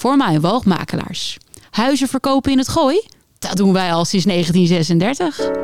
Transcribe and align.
voor 0.00 0.16
mijn 0.16 0.40
woogmakelaars. 0.40 1.36
Huizen 1.70 2.08
verkopen 2.08 2.52
in 2.52 2.58
het 2.58 2.68
gooi? 2.68 3.02
Dat 3.38 3.56
doen 3.56 3.72
wij 3.72 3.92
al 3.92 4.04
sinds 4.04 4.24
1936. 4.26 5.59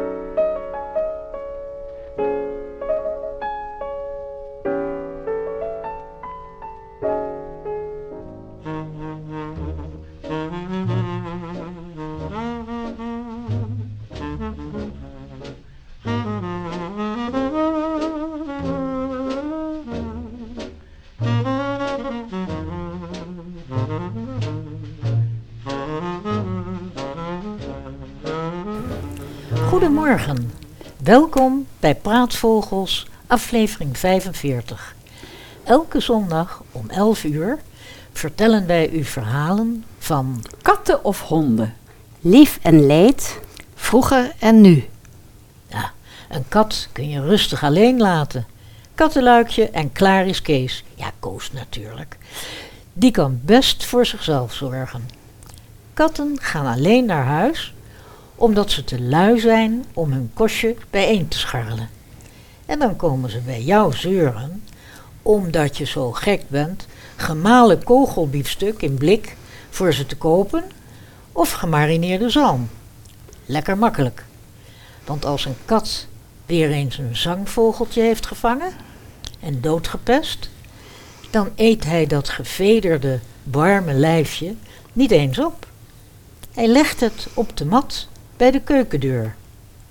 Bij 32.26 32.38
Praatvogels, 32.38 33.06
aflevering 33.26 33.98
45. 33.98 34.94
Elke 35.64 36.00
zondag 36.00 36.62
om 36.72 36.90
11 36.90 37.24
uur 37.24 37.58
vertellen 38.12 38.66
wij 38.66 38.90
u 38.90 39.04
verhalen 39.04 39.84
van 39.98 40.44
Katten 40.62 41.04
of 41.04 41.20
honden? 41.20 41.74
Lief 42.20 42.58
en 42.62 42.86
leed. 42.86 43.40
Vroeger 43.74 44.32
en 44.38 44.60
nu. 44.60 44.88
ja, 45.68 45.92
een 46.28 46.48
kat 46.48 46.88
kun 46.92 47.08
je 47.08 47.20
rustig 47.20 47.64
alleen 47.64 47.98
laten. 47.98 48.46
Kattenluikje 48.94 49.70
en 49.70 49.92
klaar 49.92 50.26
is 50.26 50.42
Kees. 50.42 50.84
Ja, 50.94 51.10
Koos 51.18 51.52
natuurlijk. 51.52 52.16
Die 52.92 53.10
kan 53.10 53.40
best 53.42 53.84
voor 53.84 54.06
zichzelf 54.06 54.54
zorgen. 54.54 55.08
Katten 55.94 56.38
gaan 56.40 56.66
alleen 56.66 57.04
naar 57.04 57.24
huis 57.24 57.74
omdat 58.34 58.70
ze 58.70 58.84
te 58.84 59.02
lui 59.02 59.40
zijn 59.40 59.84
om 59.92 60.12
hun 60.12 60.30
kostje 60.34 60.76
bijeen 60.90 61.28
te 61.28 61.38
scharrelen. 61.38 61.95
En 62.66 62.78
dan 62.78 62.96
komen 62.96 63.30
ze 63.30 63.40
bij 63.40 63.62
jou 63.62 63.94
zeuren, 63.94 64.62
omdat 65.22 65.76
je 65.76 65.84
zo 65.84 66.12
gek 66.12 66.48
bent, 66.48 66.86
gemalen 67.16 67.84
kogelbiefstuk 67.84 68.82
in 68.82 68.94
blik 68.94 69.36
voor 69.70 69.92
ze 69.92 70.06
te 70.06 70.16
kopen 70.16 70.64
of 71.32 71.52
gemarineerde 71.52 72.30
zalm. 72.30 72.68
Lekker 73.46 73.78
makkelijk. 73.78 74.24
Want 75.04 75.24
als 75.24 75.44
een 75.44 75.56
kat 75.64 76.06
weer 76.46 76.70
eens 76.70 76.98
een 76.98 77.16
zangvogeltje 77.16 78.02
heeft 78.02 78.26
gevangen 78.26 78.72
en 79.40 79.60
doodgepest, 79.60 80.50
dan 81.30 81.50
eet 81.56 81.84
hij 81.84 82.06
dat 82.06 82.28
gevederde, 82.28 83.20
warme 83.42 83.92
lijfje 83.92 84.54
niet 84.92 85.10
eens 85.10 85.38
op. 85.38 85.66
Hij 86.54 86.66
legt 86.66 87.00
het 87.00 87.26
op 87.34 87.56
de 87.56 87.64
mat 87.64 88.08
bij 88.36 88.50
de 88.50 88.60
keukendeur. 88.60 89.34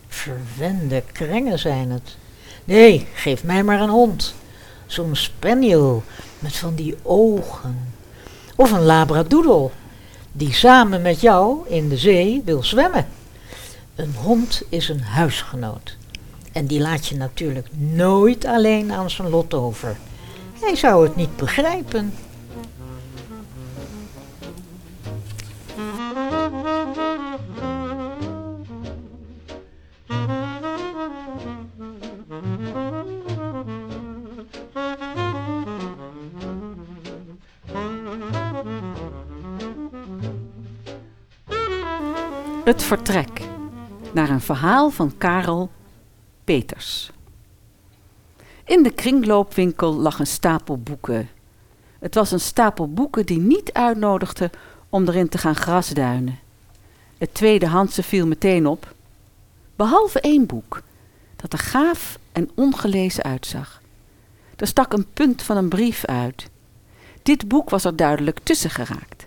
Verwende 0.08 1.04
krengen 1.12 1.60
zijn 1.60 1.92
het. 1.92 2.18
Nee, 2.66 3.08
geef 3.14 3.44
mij 3.44 3.64
maar 3.64 3.82
een 3.82 3.90
hond. 3.90 4.34
Zo'n 4.86 5.16
spaniel 5.16 6.04
met 6.40 6.56
van 6.56 6.76
die 6.76 6.96
ogen. 7.04 7.94
Of 8.56 8.72
een 8.72 8.84
labradoodle 8.84 9.70
die 10.32 10.54
samen 10.54 11.02
met 11.02 11.22
jou 11.22 11.58
in 11.68 11.90
de 11.90 11.98
zee 11.98 12.42
wil 12.46 12.64
zwemmen. 12.64 13.08
Een 13.96 14.16
hond 14.16 14.62
is 14.70 14.90
een 14.90 15.02
huisgenoot. 15.02 15.98
En 16.52 16.66
die 16.66 16.80
laat 16.80 17.08
je 17.08 17.16
natuurlijk 17.16 17.68
nooit 17.78 18.46
alleen 18.46 18.92
aan 18.92 19.10
zijn 19.10 19.30
lot 19.30 19.54
over. 19.54 19.98
Hij 20.60 20.76
zou 20.76 21.04
het 21.04 21.16
niet 21.16 21.36
begrijpen. 21.36 22.14
Het 42.66 42.84
vertrek. 42.84 43.42
Naar 44.14 44.30
een 44.30 44.42
verhaal 44.42 44.90
van 44.90 45.18
Karel 45.18 45.70
Peters. 46.44 47.12
In 48.64 48.84
de 48.84 48.92
kringloopwinkel 48.92 49.94
lag 49.94 50.20
een 50.20 50.28
stapel 50.28 50.78
boeken. 50.78 51.30
Het 52.00 52.16
was 52.16 52.32
een 52.32 52.40
stapel 52.40 52.94
boeken 52.94 53.26
die 53.26 53.40
niet 53.40 53.74
uitnodigde 53.74 54.50
om 54.90 55.08
erin 55.08 55.30
te 55.30 55.38
gaan 55.38 55.56
grasduinen. 55.56 56.40
Het 57.18 57.34
tweedehandse 57.34 58.04
viel 58.04 58.28
meteen 58.28 58.68
op. 58.68 58.94
Behalve 59.76 60.20
één 60.20 60.46
boek, 60.46 60.82
dat 61.36 61.54
er 61.54 61.60
gaaf 61.60 62.20
en 62.32 62.50
ongelezen 62.56 63.24
uitzag. 63.24 63.82
Er 64.56 64.68
stak 64.68 64.94
een 64.94 65.08
punt 65.14 65.42
van 65.42 65.58
een 65.58 65.70
brief 65.70 66.06
uit. 66.06 66.50
Dit 67.24 67.48
boek 67.48 67.70
was 67.70 67.84
er 67.84 67.96
duidelijk 67.96 68.40
tussen 68.44 68.70
geraakt. 68.70 69.24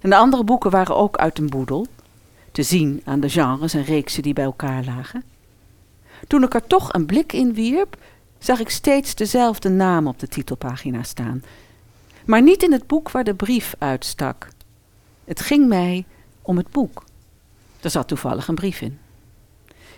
En 0.00 0.10
de 0.10 0.16
andere 0.16 0.44
boeken 0.44 0.70
waren 0.70 0.96
ook 0.96 1.16
uit 1.16 1.38
een 1.38 1.50
boedel, 1.50 1.86
te 2.52 2.62
zien 2.62 3.00
aan 3.04 3.20
de 3.20 3.28
genres 3.28 3.74
en 3.74 3.84
reeksen 3.84 4.22
die 4.22 4.32
bij 4.32 4.44
elkaar 4.44 4.84
lagen. 4.84 5.24
Toen 6.26 6.42
ik 6.42 6.54
er 6.54 6.66
toch 6.66 6.92
een 6.92 7.06
blik 7.06 7.32
in 7.32 7.54
wierp, 7.54 7.96
zag 8.38 8.60
ik 8.60 8.68
steeds 8.68 9.14
dezelfde 9.14 9.68
naam 9.68 10.06
op 10.06 10.18
de 10.18 10.28
titelpagina 10.28 11.02
staan. 11.02 11.42
Maar 12.24 12.42
niet 12.42 12.62
in 12.62 12.72
het 12.72 12.86
boek 12.86 13.10
waar 13.10 13.24
de 13.24 13.34
brief 13.34 13.74
uitstak. 13.78 14.48
Het 15.24 15.40
ging 15.40 15.68
mij 15.68 16.04
om 16.42 16.56
het 16.56 16.70
boek. 16.70 17.04
Er 17.80 17.90
zat 17.90 18.08
toevallig 18.08 18.48
een 18.48 18.54
brief 18.54 18.80
in. 18.80 18.98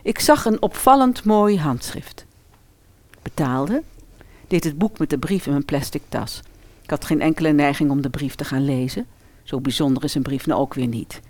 Ik 0.02 0.18
zag 0.18 0.44
een 0.44 0.62
opvallend 0.62 1.24
mooi 1.24 1.58
handschrift. 1.58 2.26
Betaalde, 3.22 3.82
deed 4.48 4.64
het 4.64 4.78
boek 4.78 4.98
met 4.98 5.10
de 5.10 5.18
brief 5.18 5.46
in 5.46 5.52
mijn 5.52 5.64
plastic 5.64 6.02
tas. 6.08 6.42
Ik 6.82 6.90
had 6.90 7.04
geen 7.04 7.20
enkele 7.20 7.52
neiging 7.52 7.90
om 7.90 8.02
de 8.02 8.10
brief 8.10 8.34
te 8.34 8.44
gaan 8.44 8.64
lezen. 8.64 9.06
Zo 9.42 9.60
bijzonder 9.60 10.04
is 10.04 10.14
een 10.14 10.22
brief 10.22 10.46
nou 10.46 10.60
ook 10.60 10.74
weer 10.74 10.86
niet. 10.86 11.20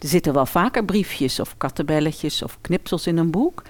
Er 0.00 0.08
zitten 0.08 0.32
wel 0.32 0.46
vaker 0.46 0.84
briefjes 0.84 1.40
of 1.40 1.54
kattenbelletjes 1.56 2.42
of 2.42 2.58
knipsels 2.60 3.06
in 3.06 3.16
een 3.16 3.30
boek. 3.30 3.62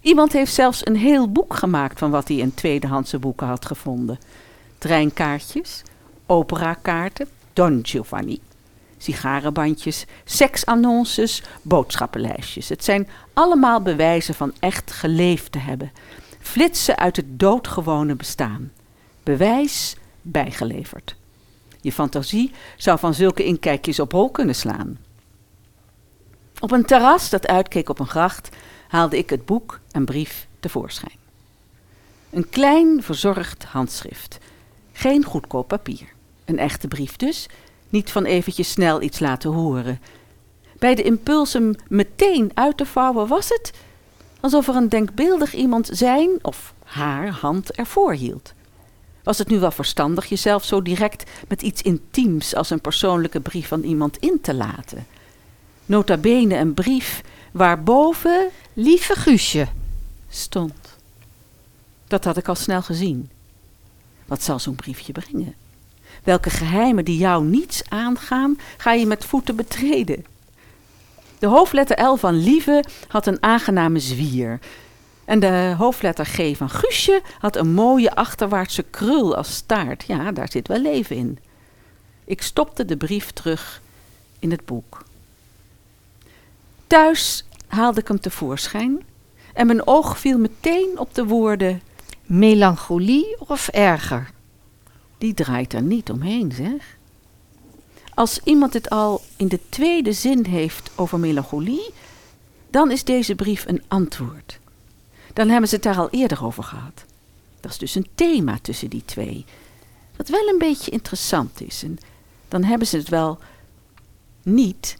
Iemand 0.00 0.32
heeft 0.32 0.54
zelfs 0.54 0.86
een 0.86 0.96
heel 0.96 1.32
boek 1.32 1.54
gemaakt 1.54 1.98
van 1.98 2.10
wat 2.10 2.28
hij 2.28 2.36
in 2.36 2.54
tweedehandse 2.54 3.18
boeken 3.18 3.46
had 3.46 3.66
gevonden. 3.66 4.18
Treinkaartjes, 4.78 5.82
operakaarten, 6.26 7.28
Don 7.52 7.80
Giovanni. 7.82 8.40
Sigarenbandjes, 8.98 10.04
seksannonces, 10.24 11.42
boodschappenlijstjes. 11.62 12.68
Het 12.68 12.84
zijn 12.84 13.08
allemaal 13.32 13.82
bewijzen 13.82 14.34
van 14.34 14.52
echt 14.58 14.92
geleefd 14.92 15.52
te 15.52 15.58
hebben. 15.58 15.92
Flitsen 16.40 16.96
uit 16.96 17.16
het 17.16 17.38
doodgewone 17.38 18.14
bestaan. 18.14 18.72
Bewijs 19.22 19.96
bijgeleverd. 20.22 21.16
Je 21.80 21.92
fantasie 21.92 22.52
zou 22.76 22.98
van 22.98 23.14
zulke 23.14 23.44
inkijkjes 23.44 24.00
op 24.00 24.12
hol 24.12 24.30
kunnen 24.30 24.54
slaan. 24.54 24.98
Op 26.60 26.70
een 26.70 26.84
terras 26.84 27.30
dat 27.30 27.46
uitkeek 27.46 27.88
op 27.88 27.98
een 27.98 28.06
gracht 28.06 28.48
haalde 28.88 29.18
ik 29.18 29.30
het 29.30 29.44
boek 29.44 29.80
en 29.90 30.04
brief 30.04 30.46
tevoorschijn. 30.60 31.16
Een 32.30 32.48
klein, 32.48 33.02
verzorgd 33.02 33.64
handschrift. 33.64 34.38
Geen 34.92 35.24
goedkoop 35.24 35.68
papier. 35.68 36.08
Een 36.44 36.58
echte 36.58 36.88
brief 36.88 37.16
dus, 37.16 37.46
niet 37.88 38.10
van 38.10 38.24
eventjes 38.24 38.70
snel 38.70 39.02
iets 39.02 39.18
laten 39.18 39.50
horen. 39.50 40.00
Bij 40.78 40.94
de 40.94 41.02
impuls 41.02 41.52
hem 41.52 41.74
meteen 41.88 42.50
uit 42.54 42.76
te 42.76 42.86
vouwen 42.86 43.28
was 43.28 43.48
het 43.48 43.72
alsof 44.40 44.68
er 44.68 44.76
een 44.76 44.88
denkbeeldig 44.88 45.54
iemand 45.54 45.88
zijn 45.92 46.30
of 46.42 46.74
haar 46.84 47.28
hand 47.28 47.72
ervoor 47.72 48.12
hield. 48.12 48.52
Was 49.22 49.38
het 49.38 49.48
nu 49.48 49.58
wel 49.58 49.70
verstandig 49.70 50.26
jezelf 50.26 50.64
zo 50.64 50.82
direct 50.82 51.30
met 51.48 51.62
iets 51.62 51.82
intiems 51.82 52.54
als 52.54 52.70
een 52.70 52.80
persoonlijke 52.80 53.40
brief 53.40 53.68
van 53.68 53.82
iemand 53.82 54.16
in 54.16 54.40
te 54.40 54.54
laten? 54.54 55.06
Nota 55.88 56.16
bene 56.16 56.56
een 56.56 56.74
brief 56.74 57.22
waarboven 57.52 58.48
Lieve 58.72 59.14
Guusje. 59.14 59.68
stond. 60.28 60.96
Dat 62.06 62.24
had 62.24 62.36
ik 62.36 62.48
al 62.48 62.54
snel 62.54 62.82
gezien. 62.82 63.30
Wat 64.26 64.42
zal 64.42 64.58
zo'n 64.58 64.74
briefje 64.74 65.12
brengen? 65.12 65.54
Welke 66.24 66.50
geheimen 66.50 67.04
die 67.04 67.18
jou 67.18 67.44
niets 67.44 67.82
aangaan, 67.88 68.58
ga 68.76 68.92
je 68.92 69.06
met 69.06 69.24
voeten 69.24 69.56
betreden? 69.56 70.24
De 71.38 71.46
hoofdletter 71.46 72.02
L 72.02 72.16
van 72.16 72.42
Lieve 72.42 72.84
had 73.08 73.26
een 73.26 73.42
aangename 73.42 73.98
zwier. 73.98 74.58
En 75.24 75.40
de 75.40 75.74
hoofdletter 75.78 76.26
G 76.26 76.56
van 76.56 76.70
Guusje 76.70 77.22
had 77.38 77.56
een 77.56 77.72
mooie 77.72 78.14
achterwaartse 78.14 78.82
krul 78.82 79.36
als 79.36 79.54
staart. 79.54 80.04
Ja, 80.06 80.32
daar 80.32 80.50
zit 80.50 80.68
wel 80.68 80.80
leven 80.80 81.16
in. 81.16 81.38
Ik 82.24 82.42
stopte 82.42 82.84
de 82.84 82.96
brief 82.96 83.30
terug 83.30 83.82
in 84.38 84.50
het 84.50 84.64
boek. 84.64 85.06
Thuis 86.88 87.44
haalde 87.66 88.00
ik 88.00 88.08
hem 88.08 88.20
tevoorschijn 88.20 89.02
en 89.54 89.66
mijn 89.66 89.86
oog 89.86 90.18
viel 90.18 90.38
meteen 90.38 90.98
op 90.98 91.14
de 91.14 91.24
woorden: 91.24 91.82
Melancholie 92.26 93.36
of 93.38 93.68
erger? 93.68 94.30
die 95.18 95.34
draait 95.34 95.72
er 95.72 95.82
niet 95.82 96.10
omheen, 96.10 96.52
zeg. 96.52 96.96
Als 98.14 98.40
iemand 98.44 98.72
het 98.72 98.90
al 98.90 99.20
in 99.36 99.48
de 99.48 99.60
tweede 99.68 100.12
zin 100.12 100.44
heeft 100.44 100.90
over 100.94 101.18
melancholie, 101.18 101.90
dan 102.70 102.90
is 102.90 103.04
deze 103.04 103.34
brief 103.34 103.66
een 103.66 103.82
antwoord. 103.88 104.58
Dan 105.32 105.48
hebben 105.48 105.68
ze 105.68 105.74
het 105.74 105.84
daar 105.84 105.98
al 105.98 106.10
eerder 106.10 106.44
over 106.44 106.62
gehad. 106.62 107.04
Dat 107.60 107.70
is 107.70 107.78
dus 107.78 107.94
een 107.94 108.08
thema 108.14 108.58
tussen 108.62 108.90
die 108.90 109.02
twee. 109.04 109.44
Wat 110.16 110.28
wel 110.28 110.48
een 110.48 110.58
beetje 110.58 110.90
interessant 110.90 111.60
is. 111.60 111.82
En 111.82 111.98
dan 112.48 112.64
hebben 112.64 112.86
ze 112.86 112.96
het 112.96 113.08
wel 113.08 113.38
niet 114.42 114.98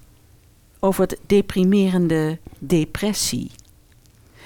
over 0.81 1.03
het 1.03 1.19
deprimerende 1.27 2.39
depressie. 2.59 3.51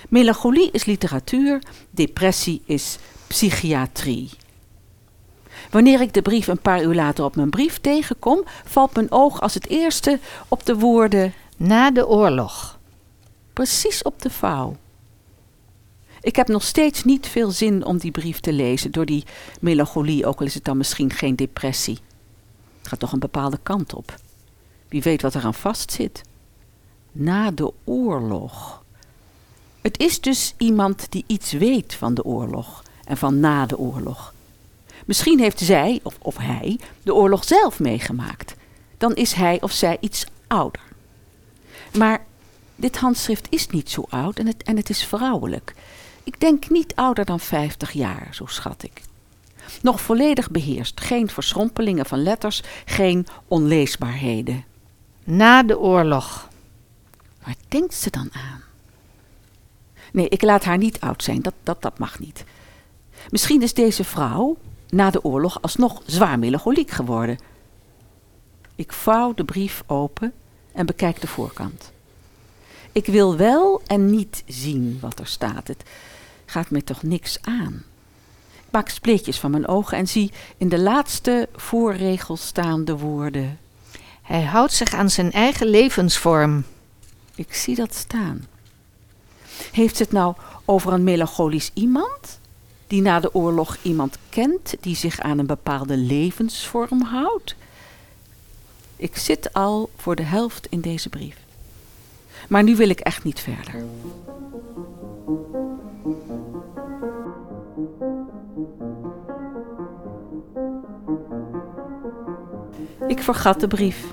Melancholie 0.09 0.71
is 0.71 0.85
literatuur, 0.85 1.63
depressie 1.91 2.63
is 2.65 2.99
psychiatrie. 3.27 4.31
Wanneer 5.71 6.01
ik 6.01 6.13
de 6.13 6.23
brief 6.23 6.47
een 6.47 6.61
paar 6.61 6.83
uur 6.83 6.95
later 6.95 7.25
op 7.25 7.37
mijn 7.37 7.51
brief 7.51 7.79
tegenkom, 7.79 8.43
valt 8.65 8.95
mijn 8.95 9.11
oog 9.11 9.41
als 9.41 9.55
het 9.55 9.69
eerste 9.69 10.19
op 10.49 10.67
de 10.67 10.77
woorden 10.77 11.33
Na 11.57 11.91
de 11.91 12.09
oorlog. 12.09 12.79
precies 13.53 14.03
op 14.03 14.23
de 14.23 14.31
vouw. 14.31 14.77
Ik 16.21 16.37
heb 16.37 16.49
nog 16.49 16.63
steeds 16.63 17.05
niet 17.05 17.27
veel 17.27 17.51
zin 17.51 17.85
om 17.85 17.99
die 17.99 18.11
brief 18.11 18.41
te 18.41 18.53
lezen 18.53 18.91
door 18.91 19.07
die 19.07 19.25
melancholie, 19.61 20.27
ook 20.27 20.41
al 20.41 20.47
is 20.47 20.55
het 20.55 20.65
dan 20.65 20.77
misschien 20.77 21.11
geen 21.11 21.37
depressie. 21.37 21.99
Het 22.79 22.89
gaat 22.89 22.99
toch 22.99 23.13
een 23.13 23.19
bepaalde 23.19 23.59
kant 23.63 23.95
op. 23.95 24.15
Wie 24.93 25.03
weet 25.03 25.23
wat 25.23 25.35
eraan 25.35 25.55
vastzit. 25.55 26.23
Na 27.13 27.51
de 27.51 27.73
oorlog. 27.85 28.83
Het 29.81 29.99
is 29.99 30.21
dus 30.21 30.55
iemand 30.57 31.07
die 31.11 31.25
iets 31.27 31.53
weet 31.53 31.95
van 31.95 32.15
de 32.15 32.25
oorlog 32.25 32.83
en 33.05 33.17
van 33.17 33.41
na 33.41 33.67
de 33.67 33.79
oorlog. 33.79 34.35
Misschien 35.07 35.39
heeft 35.39 35.59
zij 35.59 36.01
of, 36.03 36.17
of 36.19 36.37
hij 36.37 36.79
de 37.03 37.15
oorlog 37.15 37.45
zelf 37.45 37.81
meegemaakt. 37.81 38.55
Dan 38.99 39.15
is 39.15 39.33
hij 39.33 39.61
of 39.61 39.73
zij 39.73 39.97
iets 40.01 40.27
ouder. 40.47 40.83
Maar 41.97 42.25
dit 42.77 42.97
handschrift 42.97 43.47
is 43.51 43.67
niet 43.67 43.91
zo 43.91 44.05
oud 44.09 44.39
en 44.39 44.47
het, 44.47 44.63
en 44.63 44.77
het 44.77 44.91
is 44.91 45.05
vrouwelijk. 45.05 45.75
Ik 46.25 46.41
denk 46.41 46.71
niet 46.71 46.95
ouder 46.95 47.25
dan 47.25 47.41
50 47.41 47.93
jaar, 47.93 48.29
zo 48.31 48.47
schat 48.47 48.83
ik. 48.83 49.03
Nog 49.83 50.01
volledig 50.01 50.51
beheerst, 50.51 51.01
geen 51.01 51.29
verschrompelingen 51.29 52.07
van 52.07 52.23
letters, 52.23 52.63
geen 52.85 53.27
onleesbaarheden. 53.49 54.71
Na 55.25 55.63
de 55.63 55.79
oorlog. 55.79 56.49
Waar 57.45 57.57
denkt 57.69 57.95
ze 57.95 58.11
dan 58.11 58.29
aan? 58.33 58.63
Nee, 60.13 60.29
ik 60.29 60.43
laat 60.43 60.65
haar 60.65 60.79
niet 60.79 61.01
oud 61.01 61.23
zijn, 61.23 61.43
dat, 61.43 61.55
dat, 61.63 61.83
dat 61.83 61.99
mag 61.99 62.19
niet. 62.19 62.45
Misschien 63.31 63.63
is 63.63 63.75
deze 63.75 64.05
vrouw 64.05 64.57
na 64.89 65.11
de 65.11 65.25
oorlog 65.25 65.63
alsnog 65.63 66.03
zwaar 66.07 66.39
melancholiek 66.39 66.91
geworden. 66.91 67.39
Ik 68.75 68.93
vouw 68.93 69.35
de 69.35 69.45
brief 69.45 69.83
open 69.87 70.33
en 70.73 70.87
bekijk 70.87 71.21
de 71.21 71.27
voorkant. 71.27 71.93
Ik 72.93 73.07
wil 73.07 73.37
wel 73.37 73.83
en 73.87 74.11
niet 74.11 74.43
zien 74.47 74.99
wat 75.01 75.19
er 75.19 75.27
staat. 75.27 75.69
Het 75.69 75.83
gaat 76.47 76.71
me 76.71 76.85
toch 76.85 77.03
niks 77.03 77.39
aan. 77.43 77.83
Ik 78.55 78.71
maak 78.71 78.89
spleetjes 78.89 79.39
van 79.39 79.51
mijn 79.51 79.69
ogen 79.69 79.99
en 79.99 80.07
zie 80.07 80.33
in 80.57 80.69
de 80.69 80.81
laatste 80.81 81.49
voorregel 81.55 82.37
staan 82.37 82.85
de 82.85 82.97
woorden. 82.97 83.59
Hij 84.23 84.43
houdt 84.43 84.73
zich 84.73 84.95
aan 84.95 85.11
zijn 85.11 85.33
eigen 85.33 85.67
levensvorm. 85.67 86.65
Ik 87.35 87.55
zie 87.55 87.75
dat 87.75 87.95
staan. 87.95 88.47
Heeft 89.73 89.99
het 89.99 90.13
nou 90.13 90.35
over 90.65 90.93
een 90.93 91.05
melancholisch 91.05 91.71
iemand? 91.75 92.41
Die 92.87 93.03
na 93.03 93.21
de 93.21 93.35
oorlog 93.35 93.79
iemand 93.83 94.19
kent 94.29 94.75
die 94.81 94.97
zich 94.97 95.21
aan 95.21 95.39
een 95.39 95.47
bepaalde 95.47 95.97
levensvorm 95.97 97.03
houdt? 97.03 97.55
Ik 98.97 99.17
zit 99.17 99.53
al 99.53 99.91
voor 99.97 100.17
de 100.17 100.23
helft 100.23 100.67
in 100.67 100.81
deze 100.81 101.09
brief. 101.09 101.37
Maar 102.49 102.63
nu 102.63 102.77
wil 102.77 102.89
ik 102.89 103.01
echt 103.01 103.25
niet 103.25 103.41
verder. 103.41 103.85
Ik 113.13 113.23
vergat 113.23 113.61
de 113.61 113.69
brief. 113.69 114.05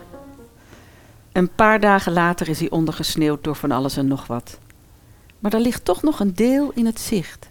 Een 1.31 1.49
paar 1.55 1.79
dagen 1.79 2.11
later 2.13 2.49
is 2.49 2.59
hij 2.59 2.69
ondergesneeuwd 2.69 3.43
door 3.43 3.55
van 3.55 3.71
alles 3.71 3.97
en 3.97 4.07
nog 4.07 4.27
wat. 4.27 4.57
Maar 5.39 5.53
er 5.53 5.59
ligt 5.59 5.85
toch 5.85 6.01
nog 6.01 6.19
een 6.19 6.33
deel 6.33 6.71
in 6.75 6.85
het 6.85 6.99
zicht. 6.99 7.47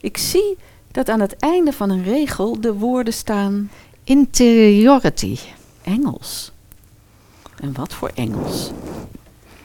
Ik 0.00 0.16
zie 0.16 0.56
dat 0.90 1.08
aan 1.08 1.20
het 1.20 1.36
einde 1.36 1.72
van 1.72 1.90
een 1.90 2.02
regel 2.02 2.60
de 2.60 2.74
woorden 2.74 3.12
staan 3.12 3.70
Interiority. 4.04 5.38
Engels. 5.82 6.52
En 7.60 7.72
wat 7.72 7.94
voor 7.94 8.10
Engels? 8.14 8.70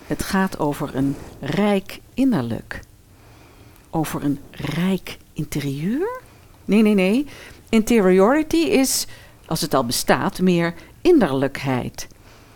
Het 0.07 0.24
gaat 0.24 0.60
over 0.60 0.96
een 0.96 1.16
rijk 1.40 2.00
innerlijk. 2.13 2.80
Over 3.90 4.24
een 4.24 4.40
rijk 4.51 5.18
interieur? 5.34 6.22
Nee, 6.66 6.81
nee, 6.81 6.94
nee. 6.94 7.25
Interiority 7.69 8.57
is, 8.57 9.07
als 9.46 9.62
het 9.62 9.74
al 9.74 9.86
bestaat, 9.86 10.40
meer 10.40 10.74
innerlijkheid. 11.01 12.07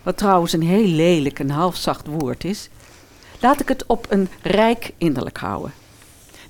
Wat 0.02 0.16
trouwens 0.16 0.52
een 0.52 0.62
heel 0.62 0.86
lelijk 0.86 1.38
en 1.38 1.50
halfzacht 1.50 2.06
woord 2.06 2.44
is. 2.44 2.68
Laat 3.40 3.60
ik 3.60 3.68
het 3.68 3.86
op 3.86 4.06
een 4.08 4.28
rijk 4.42 4.92
innerlijk 4.98 5.38
houden. 5.38 5.72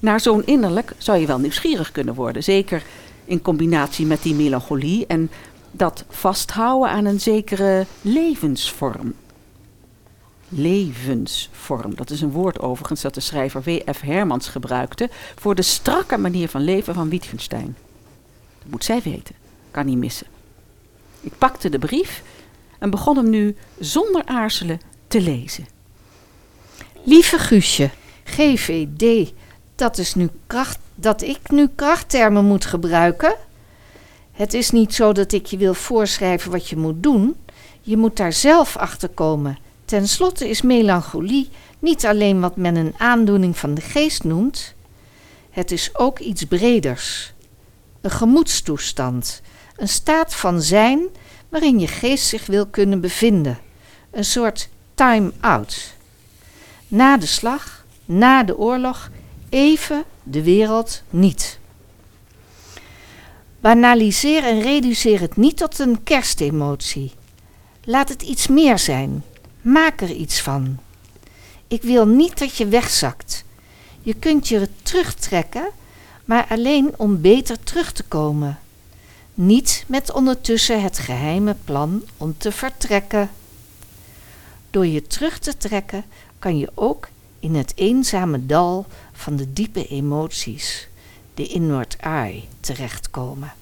Naar 0.00 0.20
zo'n 0.20 0.46
innerlijk 0.46 0.93
zou 0.99 1.19
je 1.19 1.26
wel 1.26 1.38
nieuwsgierig 1.38 1.93
kunnen 1.93 2.14
worden. 2.14 2.43
Zeker 2.43 2.82
in 3.25 3.43
combinatie 3.43 4.06
met 4.06 4.23
die 4.23 4.35
melancholie 4.35 5.06
en 5.06 5.31
dat 5.70 6.05
vasthouden 6.08 6.91
aan 6.91 7.05
een 7.05 7.20
zekere 7.20 7.87
levensvorm. 8.00 9.14
Levensvorm, 10.49 11.94
dat 11.94 12.11
is 12.11 12.20
een 12.20 12.31
woord 12.31 12.61
overigens 12.61 13.00
dat 13.00 13.14
de 13.14 13.20
schrijver 13.20 13.62
W.F. 13.62 14.00
Hermans 14.00 14.49
gebruikte 14.49 15.11
voor 15.35 15.55
de 15.55 15.62
strakke 15.62 16.19
manier 16.19 16.49
van 16.49 16.64
leven 16.64 16.94
van 16.94 17.08
Wittgenstein. 17.08 17.76
Dat 18.58 18.70
moet 18.70 18.85
zij 18.85 19.00
weten, 19.02 19.35
kan 19.70 19.87
niet 19.87 19.99
missen. 19.99 20.26
Ik 21.25 21.32
pakte 21.38 21.69
de 21.69 21.79
brief 21.79 22.23
en 22.79 22.91
begon 22.91 23.17
hem 23.17 23.31
nu 23.31 23.56
zonder 23.79 24.23
aarzelen 24.25 24.81
te 25.06 25.21
lezen. 25.21 25.67
Lieve 27.05 27.38
Guusje, 27.38 27.91
GVD, 28.25 29.32
dat 29.75 29.99
is 29.99 30.15
nu 30.15 30.29
kracht, 30.47 30.79
dat 30.94 31.23
ik 31.23 31.50
nu 31.50 31.69
krachttermen 31.75 32.44
moet 32.44 32.65
gebruiken. 32.65 33.37
Het 34.32 34.55
is 34.55 34.71
niet 34.71 34.94
zo 34.94 35.12
dat 35.12 35.32
ik 35.32 35.47
je 35.47 35.56
wil 35.56 35.75
voorschrijven 35.75 36.50
wat 36.50 36.69
je 36.69 36.76
moet 36.76 37.03
doen. 37.03 37.37
Je 37.81 37.97
moet 37.97 38.17
daar 38.17 38.32
zelf 38.32 38.77
achter 38.77 39.09
komen. 39.09 39.58
Ten 39.84 40.08
slotte 40.08 40.48
is 40.48 40.63
melancholie 40.63 41.51
niet 41.79 42.06
alleen 42.06 42.41
wat 42.41 42.56
men 42.56 42.77
een 42.77 42.94
aandoening 42.96 43.58
van 43.58 43.75
de 43.75 43.81
geest 43.81 44.25
noemt. 44.25 44.75
Het 45.51 45.70
is 45.70 45.91
ook 45.96 46.19
iets 46.19 46.44
breders. 46.44 47.32
Een 48.01 48.10
gemoedstoestand, 48.10 49.43
een 49.77 49.89
staat 49.89 50.34
van 50.34 50.63
zijn 50.63 51.08
waarin 51.55 51.79
je 51.79 51.87
geest 51.87 52.27
zich 52.27 52.46
wil 52.46 52.67
kunnen 52.67 53.01
bevinden. 53.01 53.58
Een 54.11 54.25
soort 54.25 54.69
time-out. 54.94 55.94
Na 56.89 57.17
de 57.17 57.27
slag, 57.27 57.84
na 58.05 58.43
de 58.43 58.58
oorlog, 58.58 59.11
even 59.49 60.05
de 60.23 60.43
wereld 60.43 61.03
niet. 61.11 61.58
Banaliseer 63.61 64.44
en 64.44 64.61
reduceer 64.61 65.20
het 65.20 65.37
niet 65.37 65.56
tot 65.56 65.79
een 65.79 66.03
kerstemotie. 66.03 67.13
Laat 67.84 68.08
het 68.08 68.23
iets 68.23 68.46
meer 68.46 68.79
zijn. 68.79 69.25
Maak 69.61 70.01
er 70.01 70.11
iets 70.11 70.41
van. 70.41 70.79
Ik 71.69 71.82
wil 71.82 72.06
niet 72.06 72.39
dat 72.39 72.56
je 72.56 72.67
wegzakt. 72.67 73.44
Je 74.03 74.15
kunt 74.15 74.49
je 74.49 74.69
terugtrekken, 74.82 75.69
maar 76.25 76.46
alleen 76.49 76.94
om 76.96 77.20
beter 77.20 77.56
terug 77.65 77.93
te 77.93 78.03
komen. 78.03 78.58
Niet 79.34 79.84
met 79.86 80.12
ondertussen 80.12 80.82
het 80.82 80.98
geheime 80.98 81.56
plan 81.64 82.05
om 82.17 82.34
te 82.38 82.53
vertrekken. 82.53 83.31
Door 84.70 84.86
je 84.86 85.03
terug 85.03 85.38
te 85.38 85.56
trekken 85.56 86.05
kan 86.38 86.58
je 86.58 86.70
ook 86.74 87.08
in 87.38 87.55
het 87.55 87.72
eenzame 87.76 88.46
dal 88.46 88.86
van 89.12 89.36
de 89.36 89.53
diepe 89.53 89.86
emoties, 89.86 90.88
de 91.34 91.46
inward 91.46 91.96
eye, 91.96 92.43
terechtkomen. 92.60 93.53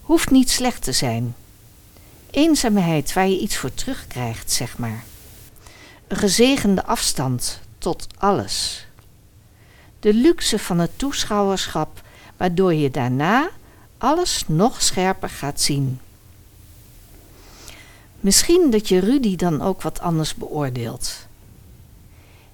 Hoeft 0.00 0.30
niet 0.30 0.50
slecht 0.50 0.82
te 0.82 0.92
zijn. 0.92 1.34
Eenzaamheid 2.30 3.12
waar 3.12 3.28
je 3.28 3.40
iets 3.40 3.56
voor 3.56 3.74
terugkrijgt, 3.74 4.52
zeg 4.52 4.78
maar. 4.78 5.04
Een 6.06 6.16
gezegende 6.16 6.84
afstand 6.84 7.60
tot 7.78 8.06
alles. 8.18 8.86
De 10.00 10.14
luxe 10.14 10.58
van 10.58 10.78
het 10.78 10.90
toeschouwerschap, 10.98 12.02
waardoor 12.36 12.74
je 12.74 12.90
daarna 12.90 13.50
alles 13.98 14.44
nog 14.48 14.82
scherper 14.82 15.28
gaat 15.28 15.60
zien. 15.60 16.00
Misschien 18.20 18.70
dat 18.70 18.88
je 18.88 18.98
Rudy 18.98 19.36
dan 19.36 19.62
ook 19.62 19.82
wat 19.82 20.00
anders 20.00 20.34
beoordeelt. 20.34 21.26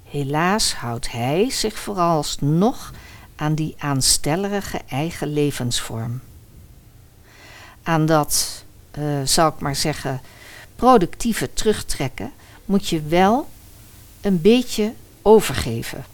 Helaas 0.04 0.74
houdt 0.74 1.10
hij 1.10 1.50
zich 1.50 1.78
vooralsnog 1.78 2.92
aan 3.36 3.54
die 3.54 3.74
aanstellerige 3.78 4.80
eigen 4.88 5.32
levensvorm. 5.32 6.20
Aan 7.82 8.06
dat 8.06 8.64
eh, 8.90 9.04
zal 9.24 9.48
ik 9.48 9.58
maar 9.58 9.76
zeggen, 9.76 10.20
productieve 10.76 11.52
terugtrekken, 11.52 12.32
moet 12.64 12.88
je 12.88 13.02
wel 13.02 13.48
een 14.20 14.40
beetje 14.40 14.92
overgeven. 15.22 16.04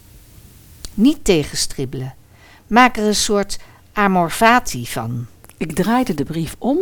Niet 0.93 1.23
tegenstribbelen. 1.23 2.15
Maak 2.67 2.97
er 2.97 3.03
een 3.03 3.15
soort 3.15 3.57
amorfati 3.99 4.87
van. 4.87 5.25
Ik 5.57 5.75
draaide 5.75 6.13
de 6.13 6.23
brief 6.23 6.55
om 6.57 6.79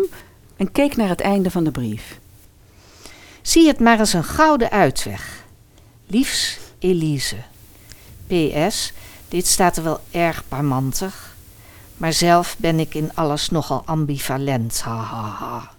en 0.58 0.72
keek 0.72 0.96
naar 0.96 1.10
het 1.10 1.22
einde 1.22 1.52
van 1.52 1.64
de 1.64 1.72
brief. 1.72 2.20
Zie 3.42 3.68
het 3.68 3.80
maar 3.80 4.00
als 4.00 4.14
een 4.14 4.24
gouden 4.24 4.72
uitweg. 4.72 5.44
Liefs 6.08 6.60
Elise. 6.80 7.36
PS, 8.28 8.94
dit 9.28 9.48
staat 9.48 9.78
er 9.78 9.84
wel 9.84 10.00
erg 10.12 10.44
parmantig. 10.48 11.36
Maar 11.98 12.14
zelf 12.14 12.56
ben 12.58 12.80
ik 12.80 12.94
in 12.94 13.12
alles 13.14 13.50
nogal 13.50 13.82
ambivalent. 13.86 14.82
Ha, 14.82 14.96
ha, 14.96 15.30
ha. 15.30 15.72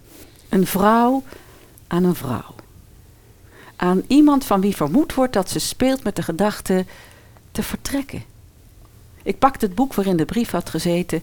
Een 0.48 0.66
vrouw 0.66 1.22
aan 1.86 2.04
een 2.04 2.14
vrouw. 2.14 2.54
Aan 3.76 4.02
iemand 4.06 4.44
van 4.44 4.60
wie 4.60 4.76
vermoed 4.76 5.14
wordt 5.14 5.32
dat 5.32 5.50
ze 5.50 5.58
speelt 5.58 6.04
met 6.04 6.16
de 6.16 6.22
gedachte 6.22 6.86
te 7.52 7.62
vertrekken. 7.62 8.22
Ik 9.28 9.38
pakte 9.38 9.66
het 9.66 9.74
boek 9.74 9.94
waarin 9.94 10.16
de 10.16 10.24
brief 10.24 10.50
had 10.50 10.70
gezeten 10.70 11.22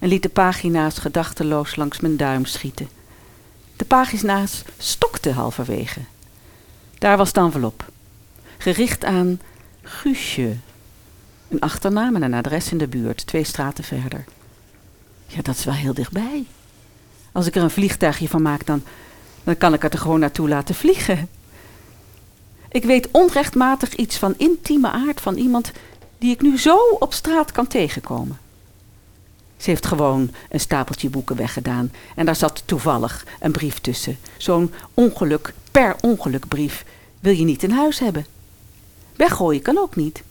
en 0.00 0.08
liet 0.08 0.22
de 0.22 0.28
pagina's 0.28 0.98
gedachteloos 0.98 1.76
langs 1.76 2.00
mijn 2.00 2.16
duim 2.16 2.44
schieten. 2.44 2.88
De 3.76 3.84
pagina's 3.84 4.62
stokten 4.78 5.34
halverwege. 5.34 6.00
Daar 6.98 7.16
was 7.16 7.32
de 7.32 7.40
envelop, 7.40 7.84
gericht 8.58 9.04
aan 9.04 9.40
Guusje. 9.82 10.56
Een 11.48 11.60
achternaam 11.60 12.14
en 12.14 12.22
een 12.22 12.34
adres 12.34 12.72
in 12.72 12.78
de 12.78 12.88
buurt, 12.88 13.26
twee 13.26 13.44
straten 13.44 13.84
verder. 13.84 14.24
Ja, 15.26 15.42
dat 15.42 15.56
is 15.56 15.64
wel 15.64 15.74
heel 15.74 15.94
dichtbij. 15.94 16.44
Als 17.32 17.46
ik 17.46 17.56
er 17.56 17.62
een 17.62 17.70
vliegtuigje 17.70 18.28
van 18.28 18.42
maak, 18.42 18.66
dan, 18.66 18.82
dan 19.44 19.56
kan 19.56 19.74
ik 19.74 19.82
het 19.82 19.92
er 19.92 19.98
gewoon 19.98 20.20
naartoe 20.20 20.48
laten 20.48 20.74
vliegen. 20.74 21.28
Ik 22.68 22.84
weet 22.84 23.08
onrechtmatig 23.10 23.94
iets 23.94 24.16
van 24.16 24.34
intieme 24.36 24.90
aard 24.90 25.20
van 25.20 25.36
iemand 25.36 25.72
die 26.20 26.30
ik 26.30 26.40
nu 26.42 26.58
zo 26.58 26.78
op 26.98 27.12
straat 27.12 27.52
kan 27.52 27.66
tegenkomen. 27.66 28.38
Ze 29.56 29.70
heeft 29.70 29.86
gewoon 29.86 30.30
een 30.50 30.60
stapeltje 30.60 31.10
boeken 31.10 31.36
weggedaan 31.36 31.92
en 32.16 32.26
daar 32.26 32.36
zat 32.36 32.62
toevallig 32.64 33.26
een 33.40 33.52
brief 33.52 33.78
tussen. 33.78 34.18
Zo'n 34.36 34.72
ongeluk 34.94 35.54
per 35.70 35.96
ongeluk 36.00 36.48
brief 36.48 36.84
wil 37.20 37.32
je 37.32 37.44
niet 37.44 37.62
in 37.62 37.70
huis 37.70 37.98
hebben. 37.98 38.26
Weggooien 39.16 39.62
kan 39.62 39.78
ook 39.78 39.96
niet. 39.96 40.22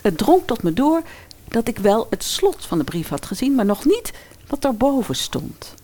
Het 0.00 0.18
drong 0.18 0.42
tot 0.46 0.62
me 0.62 0.72
door 0.72 1.02
dat 1.48 1.68
ik 1.68 1.78
wel 1.78 2.06
het 2.10 2.24
slot 2.24 2.66
van 2.66 2.78
de 2.78 2.84
brief 2.84 3.08
had 3.08 3.26
gezien, 3.26 3.54
maar 3.54 3.64
nog 3.64 3.84
niet 3.84 4.12
wat 4.46 4.64
erboven 4.64 5.16
stond. 5.16 5.74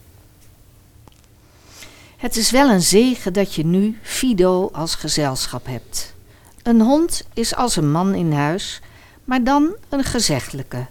Het 2.17 2.37
is 2.37 2.51
wel 2.51 2.71
een 2.71 2.83
zegen 2.83 3.33
dat 3.33 3.55
je 3.55 3.65
nu 3.65 3.99
Fido 4.03 4.69
als 4.73 4.95
gezelschap 4.95 5.67
hebt. 5.67 6.15
Een 6.63 6.81
hond 6.81 7.23
is 7.35 7.55
als 7.55 7.77
een 7.77 7.91
man 7.91 8.15
in 8.15 8.33
huis, 8.33 8.81
maar 9.29 9.45
dan 9.45 9.75
een 9.89 10.05
gezechtelijke. 10.05 10.87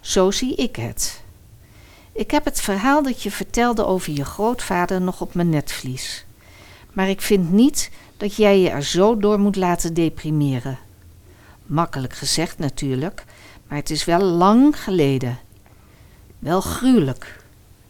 Zo 0.00 0.30
zie 0.30 0.54
ik 0.54 0.76
het. 0.76 1.22
Ik 2.12 2.30
heb 2.30 2.44
het 2.44 2.60
verhaal 2.60 3.02
dat 3.02 3.22
je 3.22 3.30
vertelde 3.30 3.84
over 3.84 4.12
je 4.12 4.24
grootvader 4.24 5.00
nog 5.00 5.20
op 5.20 5.34
mijn 5.34 5.48
netvlies. 5.48 6.24
Maar 6.92 7.08
ik 7.08 7.20
vind 7.20 7.52
niet 7.52 7.90
dat 8.16 8.34
jij 8.34 8.60
je 8.60 8.70
er 8.70 8.84
zo 8.84 9.16
door 9.16 9.38
moet 9.38 9.56
laten 9.56 9.94
deprimeren. 9.94 10.78
Makkelijk 11.66 12.12
gezegd 12.12 12.58
natuurlijk, 12.58 13.24
maar 13.66 13.78
het 13.78 13.90
is 13.90 14.04
wel 14.04 14.20
lang 14.20 14.82
geleden. 14.82 15.38
Wel 16.38 16.60
gruwelijk. 16.60 17.42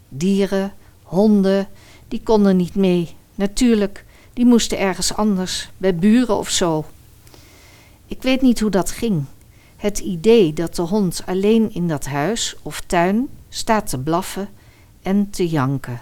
Dieren, 0.09 0.73
honden, 1.03 1.69
die 2.09 2.23
konden 2.23 2.57
niet 2.57 2.75
mee. 2.75 3.17
Natuurlijk, 3.35 4.05
die 4.33 4.47
moesten 4.47 4.79
ergens 4.79 5.15
anders, 5.15 5.69
bij 5.77 5.95
buren 5.95 6.37
of 6.37 6.49
zo. 6.49 6.85
Ik 8.07 8.23
weet 8.23 8.43
niet 8.43 8.61
hoe 8.61 8.71
dat 8.71 8.91
ging. 8.91 9.25
Het 9.87 9.99
idee 9.99 10.53
dat 10.53 10.75
de 10.75 10.83
hond 10.83 11.23
alleen 11.27 11.75
in 11.75 11.89
dat 11.89 12.07
huis 12.07 12.57
of 12.63 12.81
tuin 12.81 13.29
staat 13.49 13.89
te 13.89 13.99
blaffen 13.99 14.49
en 15.03 15.31
te 15.31 15.49
janken. 15.49 16.01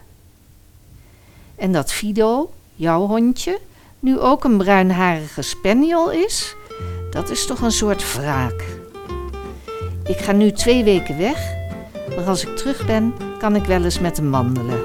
En 1.57 1.73
dat 1.73 1.93
Fido, 1.93 2.53
jouw 2.75 3.07
hondje, 3.07 3.59
nu 4.00 4.19
ook 4.21 4.45
een 4.45 4.57
bruinharige 4.57 5.43
spaniel 5.43 6.11
is, 6.11 6.55
dat 7.11 7.31
is 7.31 7.47
toch 7.47 7.61
een 7.61 7.73
soort 7.73 8.14
wraak. 8.14 8.64
Ik 10.05 10.19
ga 10.19 10.33
nu 10.33 10.53
twee 10.53 10.85
weken 10.85 11.19
weg, 11.19 11.55
maar 12.17 12.25
als 12.26 12.45
ik 12.45 12.57
terug 12.57 12.87
ben, 12.87 13.14
kan 13.38 13.57
ik 13.57 13.64
wel 13.64 13.85
eens 13.85 14.00
met 14.00 14.17
hem 14.17 14.31
wandelen. 14.31 14.81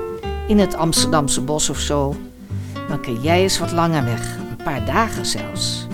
In 0.47 0.59
het 0.59 0.75
Amsterdamse 0.75 1.41
bos 1.41 1.69
of 1.69 1.79
zo. 1.79 2.15
Dan 2.87 3.01
kun 3.01 3.21
jij 3.21 3.41
eens 3.41 3.59
wat 3.59 3.71
langer 3.71 4.03
weg, 4.03 4.37
een 4.37 4.63
paar 4.63 4.85
dagen 4.85 5.25
zelfs. 5.25 5.87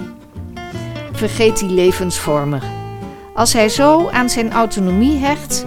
Vergeet 1.11 1.59
die 1.59 1.69
levensvormer. 1.69 2.74
Als 3.35 3.53
hij 3.53 3.69
zo 3.69 4.09
aan 4.09 4.29
zijn 4.29 4.51
autonomie 4.51 5.17
hecht, 5.17 5.65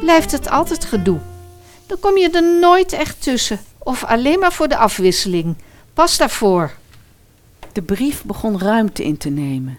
blijft 0.00 0.32
het 0.32 0.48
altijd 0.48 0.84
gedoe. 0.84 1.18
Dan 1.86 1.98
kom 1.98 2.16
je 2.16 2.30
er 2.30 2.58
nooit 2.60 2.92
echt 2.92 3.22
tussen, 3.22 3.60
of 3.78 4.04
alleen 4.04 4.38
maar 4.38 4.52
voor 4.52 4.68
de 4.68 4.76
afwisseling. 4.76 5.56
Pas 5.94 6.16
daarvoor. 6.16 6.72
De 7.72 7.82
brief 7.82 8.24
begon 8.24 8.60
ruimte 8.60 9.04
in 9.04 9.16
te 9.16 9.28
nemen. 9.28 9.78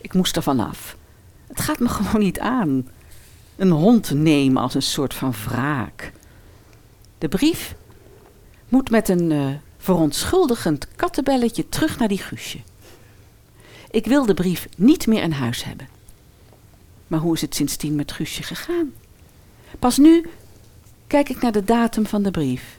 Ik 0.00 0.14
moest 0.14 0.36
er 0.36 0.42
vanaf. 0.42 0.96
Het 1.46 1.60
gaat 1.60 1.78
me 1.78 1.88
gewoon 1.98 2.20
niet 2.20 2.38
aan. 2.38 2.88
Een 3.56 3.70
hond 3.70 4.10
nemen 4.10 4.62
als 4.62 4.74
een 4.74 4.82
soort 4.82 5.14
van 5.14 5.34
wraak. 5.46 6.12
De 7.18 7.28
brief 7.28 7.74
moet 8.68 8.90
met 8.90 9.08
een 9.08 9.30
uh, 9.30 9.46
verontschuldigend 9.78 10.88
kattenbelletje 10.96 11.68
terug 11.68 11.98
naar 11.98 12.08
die 12.08 12.18
Guusje. 12.18 12.58
Ik 13.90 14.06
wil 14.06 14.26
de 14.26 14.34
brief 14.34 14.68
niet 14.76 15.06
meer 15.06 15.22
in 15.22 15.32
huis 15.32 15.64
hebben. 15.64 15.93
Maar 17.14 17.22
hoe 17.22 17.34
is 17.34 17.40
het 17.40 17.54
sindsdien 17.54 17.94
met 17.94 18.12
Guusje 18.12 18.42
gegaan? 18.42 18.92
Pas 19.78 19.98
nu 19.98 20.26
kijk 21.06 21.28
ik 21.28 21.40
naar 21.40 21.52
de 21.52 21.64
datum 21.64 22.06
van 22.06 22.22
de 22.22 22.30
brief. 22.30 22.78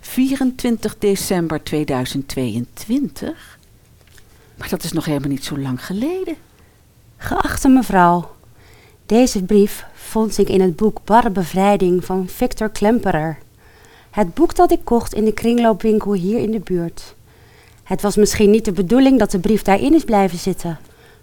24 0.00 0.98
december 0.98 1.62
2022? 1.62 3.58
Maar 4.56 4.68
dat 4.68 4.82
is 4.84 4.92
nog 4.92 5.04
helemaal 5.04 5.28
niet 5.28 5.44
zo 5.44 5.58
lang 5.58 5.86
geleden. 5.86 6.36
Geachte 7.16 7.68
mevrouw, 7.68 8.36
deze 9.06 9.42
brief 9.42 9.86
vond 9.94 10.38
ik 10.38 10.48
in 10.48 10.60
het 10.60 10.76
boek 10.76 11.00
Barre 11.04 11.30
Bevrijding 11.30 12.04
van 12.04 12.28
Victor 12.28 12.70
Klemperer. 12.70 13.38
Het 14.10 14.34
boek 14.34 14.54
dat 14.54 14.70
ik 14.70 14.84
kocht 14.84 15.14
in 15.14 15.24
de 15.24 15.32
kringloopwinkel 15.32 16.12
hier 16.12 16.38
in 16.38 16.50
de 16.50 16.60
buurt. 16.60 17.14
Het 17.82 18.02
was 18.02 18.16
misschien 18.16 18.50
niet 18.50 18.64
de 18.64 18.72
bedoeling 18.72 19.18
dat 19.18 19.30
de 19.30 19.38
brief 19.38 19.62
daarin 19.62 19.94
is 19.94 20.04
blijven 20.04 20.38
zitten. 20.38 20.78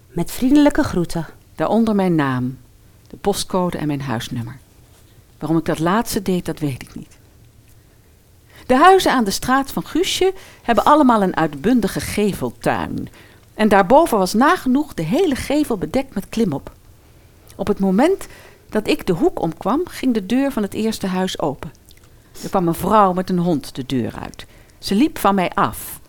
Met 0.08 0.30
vriendelijke 0.30 0.82
groeten. 0.82 1.26
Daaronder 1.58 1.94
mijn 1.94 2.14
naam, 2.14 2.58
de 3.08 3.16
postcode 3.16 3.78
en 3.78 3.86
mijn 3.86 4.00
huisnummer. 4.00 4.58
Waarom 5.38 5.58
ik 5.58 5.64
dat 5.64 5.78
laatste 5.78 6.22
deed, 6.22 6.44
dat 6.44 6.58
weet 6.58 6.82
ik 6.82 6.94
niet. 6.94 7.16
De 8.66 8.76
huizen 8.76 9.12
aan 9.12 9.24
de 9.24 9.30
straat 9.30 9.70
van 9.70 9.86
Guusje 9.86 10.34
hebben 10.62 10.84
allemaal 10.84 11.22
een 11.22 11.36
uitbundige 11.36 12.00
geveltuin. 12.00 13.08
En 13.54 13.68
daarboven 13.68 14.18
was 14.18 14.32
nagenoeg 14.32 14.94
de 14.94 15.02
hele 15.02 15.34
gevel 15.34 15.76
bedekt 15.76 16.14
met 16.14 16.28
klimop. 16.28 16.72
Op 17.56 17.66
het 17.66 17.78
moment 17.78 18.26
dat 18.68 18.88
ik 18.88 19.06
de 19.06 19.12
hoek 19.12 19.40
omkwam, 19.40 19.80
ging 19.84 20.14
de 20.14 20.26
deur 20.26 20.52
van 20.52 20.62
het 20.62 20.74
eerste 20.74 21.06
huis 21.06 21.38
open. 21.38 21.72
Er 22.42 22.48
kwam 22.48 22.68
een 22.68 22.74
vrouw 22.74 23.12
met 23.12 23.30
een 23.30 23.38
hond 23.38 23.74
de 23.74 23.86
deur 23.86 24.14
uit. 24.22 24.46
Ze 24.78 24.94
liep 24.94 25.18
van 25.18 25.34
mij 25.34 25.50
af. 25.50 26.00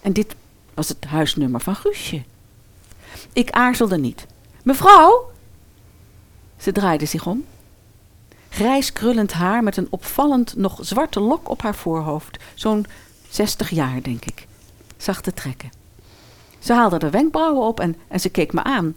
En 0.00 0.12
dit 0.12 0.34
was 0.74 0.88
het 0.88 1.04
huisnummer 1.04 1.60
van 1.60 1.76
Guusje. 1.76 2.22
Ik 3.32 3.50
aarzelde 3.50 3.98
niet. 3.98 4.26
Mevrouw! 4.62 5.30
Ze 6.56 6.72
draaide 6.72 7.06
zich 7.06 7.26
om. 7.26 7.44
Grijs 8.48 8.92
krullend 8.92 9.32
haar 9.32 9.62
met 9.62 9.76
een 9.76 9.86
opvallend 9.90 10.56
nog 10.56 10.78
zwarte 10.80 11.20
lok 11.20 11.48
op 11.48 11.62
haar 11.62 11.74
voorhoofd. 11.74 12.38
Zo'n 12.54 12.86
zestig 13.28 13.70
jaar, 13.70 14.02
denk 14.02 14.24
ik. 14.24 14.46
Zachte 14.96 15.34
trekken. 15.34 15.70
Ze 16.58 16.72
haalde 16.72 16.98
de 16.98 17.10
wenkbrauwen 17.10 17.66
op 17.66 17.80
en, 17.80 17.96
en 18.08 18.20
ze 18.20 18.28
keek 18.28 18.52
me 18.52 18.62
aan. 18.62 18.96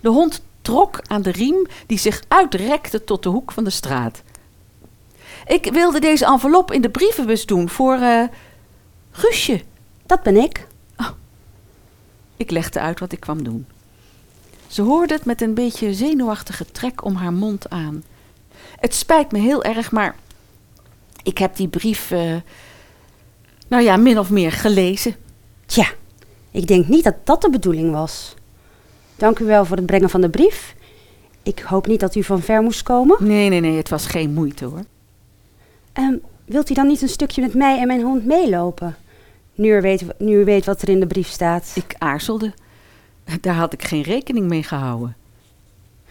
De 0.00 0.08
hond 0.08 0.42
trok 0.62 1.00
aan 1.06 1.22
de 1.22 1.30
riem 1.30 1.66
die 1.86 1.98
zich 1.98 2.22
uitrekte 2.28 3.04
tot 3.04 3.22
de 3.22 3.28
hoek 3.28 3.52
van 3.52 3.64
de 3.64 3.70
straat. 3.70 4.22
Ik 5.46 5.72
wilde 5.72 6.00
deze 6.00 6.24
envelop 6.26 6.72
in 6.72 6.80
de 6.80 6.90
brievenbus 6.90 7.46
doen 7.46 7.68
voor 7.68 7.96
uh, 7.98 8.24
Guusje. 9.10 9.62
Dat 10.06 10.22
ben 10.22 10.36
ik. 10.36 10.66
Oh. 10.96 11.10
Ik 12.36 12.50
legde 12.50 12.80
uit 12.80 13.00
wat 13.00 13.12
ik 13.12 13.20
kwam 13.20 13.44
doen. 13.44 13.66
Ze 14.70 14.82
hoorde 14.82 15.14
het 15.14 15.24
met 15.24 15.40
een 15.40 15.54
beetje 15.54 15.94
zenuwachtige 15.94 16.64
trek 16.72 17.04
om 17.04 17.14
haar 17.14 17.32
mond 17.32 17.70
aan. 17.70 18.04
Het 18.78 18.94
spijt 18.94 19.32
me 19.32 19.38
heel 19.38 19.64
erg, 19.64 19.90
maar 19.90 20.16
ik 21.22 21.38
heb 21.38 21.56
die 21.56 21.68
brief, 21.68 22.10
uh, 22.10 22.36
nou 23.68 23.82
ja, 23.82 23.96
min 23.96 24.18
of 24.18 24.30
meer 24.30 24.52
gelezen. 24.52 25.14
Tja, 25.66 25.86
ik 26.50 26.66
denk 26.66 26.88
niet 26.88 27.04
dat 27.04 27.14
dat 27.24 27.42
de 27.42 27.50
bedoeling 27.50 27.92
was. 27.92 28.34
Dank 29.16 29.38
u 29.38 29.44
wel 29.44 29.64
voor 29.64 29.76
het 29.76 29.86
brengen 29.86 30.10
van 30.10 30.20
de 30.20 30.30
brief. 30.30 30.74
Ik 31.42 31.58
hoop 31.58 31.86
niet 31.86 32.00
dat 32.00 32.14
u 32.14 32.22
van 32.22 32.40
ver 32.40 32.62
moest 32.62 32.82
komen. 32.82 33.16
Nee, 33.20 33.48
nee, 33.48 33.60
nee, 33.60 33.76
het 33.76 33.88
was 33.88 34.06
geen 34.06 34.32
moeite 34.32 34.64
hoor. 34.64 34.84
Um, 35.94 36.20
Wilt 36.44 36.70
u 36.70 36.74
dan 36.74 36.86
niet 36.86 37.02
een 37.02 37.08
stukje 37.08 37.40
met 37.40 37.54
mij 37.54 37.78
en 37.78 37.86
mijn 37.86 38.02
hond 38.02 38.24
meelopen? 38.24 38.96
Nu 39.54 39.76
u 39.76 39.80
weet, 39.80 40.04
nu 40.18 40.40
u 40.40 40.44
weet 40.44 40.64
wat 40.64 40.82
er 40.82 40.88
in 40.88 41.00
de 41.00 41.06
brief 41.06 41.28
staat. 41.28 41.72
Ik 41.74 41.94
aarzelde. 41.98 42.52
Daar 43.40 43.54
had 43.54 43.72
ik 43.72 43.84
geen 43.84 44.02
rekening 44.02 44.48
mee 44.48 44.62
gehouden. 44.62 45.16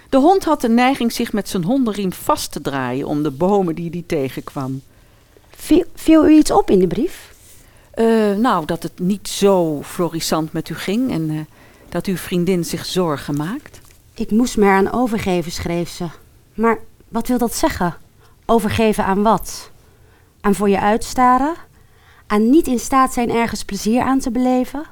De 0.09 0.17
hond 0.17 0.43
had 0.43 0.61
de 0.61 0.69
neiging 0.69 1.11
zich 1.11 1.33
met 1.33 1.49
zijn 1.49 1.63
hondenriem 1.63 2.13
vast 2.13 2.51
te 2.51 2.61
draaien 2.61 3.07
om 3.07 3.23
de 3.23 3.31
bomen 3.31 3.75
die 3.75 3.89
hij 3.89 4.03
tegenkwam. 4.07 4.81
Viel, 5.49 5.83
viel 5.95 6.27
u 6.27 6.31
iets 6.31 6.51
op 6.51 6.69
in 6.69 6.79
de 6.79 6.87
brief? 6.87 7.33
Eh, 7.91 8.35
nou, 8.37 8.65
dat 8.65 8.83
het 8.83 8.99
niet 8.99 9.27
zo 9.27 9.81
florissant 9.83 10.53
met 10.53 10.69
u 10.69 10.75
ging 10.75 11.11
en 11.11 11.29
eh, 11.29 11.39
dat 11.89 12.05
uw 12.05 12.17
vriendin 12.17 12.65
zich 12.65 12.85
zorgen 12.85 13.35
maakt. 13.35 13.79
Ik 14.13 14.31
moest 14.31 14.57
me 14.57 14.65
eraan 14.65 14.91
overgeven, 14.91 15.51
schreef 15.51 15.89
ze. 15.89 16.05
Maar 16.53 16.79
wat 17.07 17.27
wil 17.27 17.37
dat 17.37 17.55
zeggen? 17.55 17.97
Overgeven 18.45 19.05
aan 19.05 19.23
wat? 19.23 19.71
Aan 20.41 20.55
voor 20.55 20.69
je 20.69 20.79
uitstaren? 20.79 21.55
Aan 22.27 22.49
niet 22.49 22.67
in 22.67 22.79
staat 22.79 23.13
zijn 23.13 23.31
ergens 23.31 23.63
plezier 23.63 24.01
aan 24.01 24.19
te 24.19 24.31
beleven? 24.31 24.83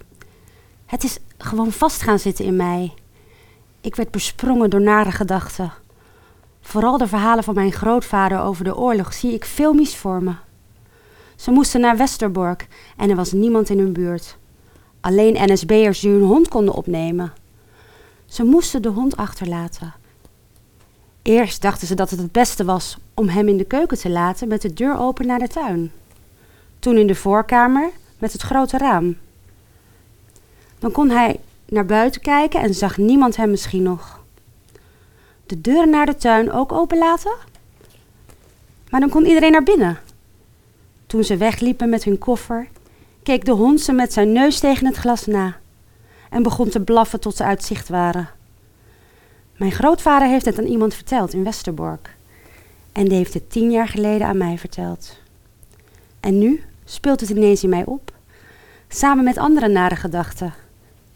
Het 0.87 1.03
is 1.03 1.17
gewoon 1.37 1.71
vast 1.71 2.01
gaan 2.01 2.19
zitten 2.19 2.45
in 2.45 2.55
mij. 2.55 2.93
Ik 3.81 3.95
werd 3.95 4.11
besprongen 4.11 4.69
door 4.69 4.81
nare 4.81 5.11
gedachten. 5.11 5.73
Vooral 6.61 6.97
de 6.97 7.07
verhalen 7.07 7.43
van 7.43 7.53
mijn 7.53 7.71
grootvader 7.71 8.39
over 8.39 8.63
de 8.63 8.77
oorlog 8.77 9.13
zie 9.13 9.33
ik 9.33 9.45
filmisch 9.45 9.95
voor 9.95 10.23
me. 10.23 10.33
Ze 11.35 11.51
moesten 11.51 11.81
naar 11.81 11.97
Westerbork 11.97 12.67
en 12.97 13.09
er 13.09 13.15
was 13.15 13.31
niemand 13.31 13.69
in 13.69 13.79
hun 13.79 13.93
buurt. 13.93 14.37
Alleen 15.01 15.51
NSB'ers 15.51 15.99
die 15.99 16.11
hun 16.11 16.23
hond 16.23 16.47
konden 16.47 16.73
opnemen. 16.73 17.33
Ze 18.25 18.43
moesten 18.43 18.81
de 18.81 18.89
hond 18.89 19.17
achterlaten. 19.17 19.93
Eerst 21.21 21.61
dachten 21.61 21.87
ze 21.87 21.95
dat 21.95 22.09
het 22.09 22.19
het 22.19 22.31
beste 22.31 22.65
was 22.65 22.97
om 23.13 23.27
hem 23.27 23.47
in 23.47 23.57
de 23.57 23.65
keuken 23.65 23.97
te 23.97 24.09
laten 24.09 24.47
met 24.47 24.61
de 24.61 24.73
deur 24.73 24.97
open 24.97 25.27
naar 25.27 25.39
de 25.39 25.47
tuin. 25.47 25.91
Toen 26.79 26.97
in 26.97 27.07
de 27.07 27.15
voorkamer 27.15 27.89
met 28.17 28.33
het 28.33 28.41
grote 28.41 28.77
raam. 28.77 29.17
Dan 30.79 30.91
kon 30.91 31.09
hij 31.09 31.39
naar 31.65 31.85
buiten 31.85 32.21
kijken 32.21 32.61
en 32.61 32.73
zag 32.73 32.97
niemand 32.97 33.35
hem 33.35 33.49
misschien 33.49 33.83
nog. 33.83 34.23
De 35.45 35.61
deuren 35.61 35.89
naar 35.89 36.05
de 36.05 36.15
tuin 36.15 36.51
ook 36.51 36.71
openlaten? 36.71 37.35
Maar 38.89 38.99
dan 38.99 39.09
kon 39.09 39.25
iedereen 39.25 39.51
naar 39.51 39.63
binnen. 39.63 39.99
Toen 41.07 41.23
ze 41.23 41.37
wegliepen 41.37 41.89
met 41.89 42.03
hun 42.03 42.17
koffer, 42.17 42.67
keek 43.23 43.45
de 43.45 43.51
hond 43.51 43.81
ze 43.81 43.91
met 43.91 44.13
zijn 44.13 44.31
neus 44.31 44.59
tegen 44.59 44.85
het 44.85 44.95
glas 44.95 45.25
na 45.25 45.57
en 46.29 46.43
begon 46.43 46.69
te 46.69 46.79
blaffen 46.81 47.19
tot 47.19 47.35
ze 47.35 47.43
uit 47.43 47.63
zicht 47.63 47.89
waren. 47.89 48.29
Mijn 49.57 49.71
grootvader 49.71 50.27
heeft 50.27 50.45
het 50.45 50.59
aan 50.59 50.65
iemand 50.65 50.93
verteld 50.93 51.33
in 51.33 51.43
Westerbork. 51.43 52.15
En 52.91 53.05
die 53.05 53.17
heeft 53.17 53.33
het 53.33 53.51
tien 53.51 53.71
jaar 53.71 53.87
geleden 53.87 54.27
aan 54.27 54.37
mij 54.37 54.57
verteld. 54.57 55.17
En 56.19 56.37
nu 56.39 56.63
speelt 56.85 57.19
het 57.19 57.29
ineens 57.29 57.63
in 57.63 57.69
mij 57.69 57.85
op, 57.85 58.11
samen 58.87 59.23
met 59.23 59.37
andere 59.37 59.67
nare 59.67 59.95
gedachten. 59.95 60.53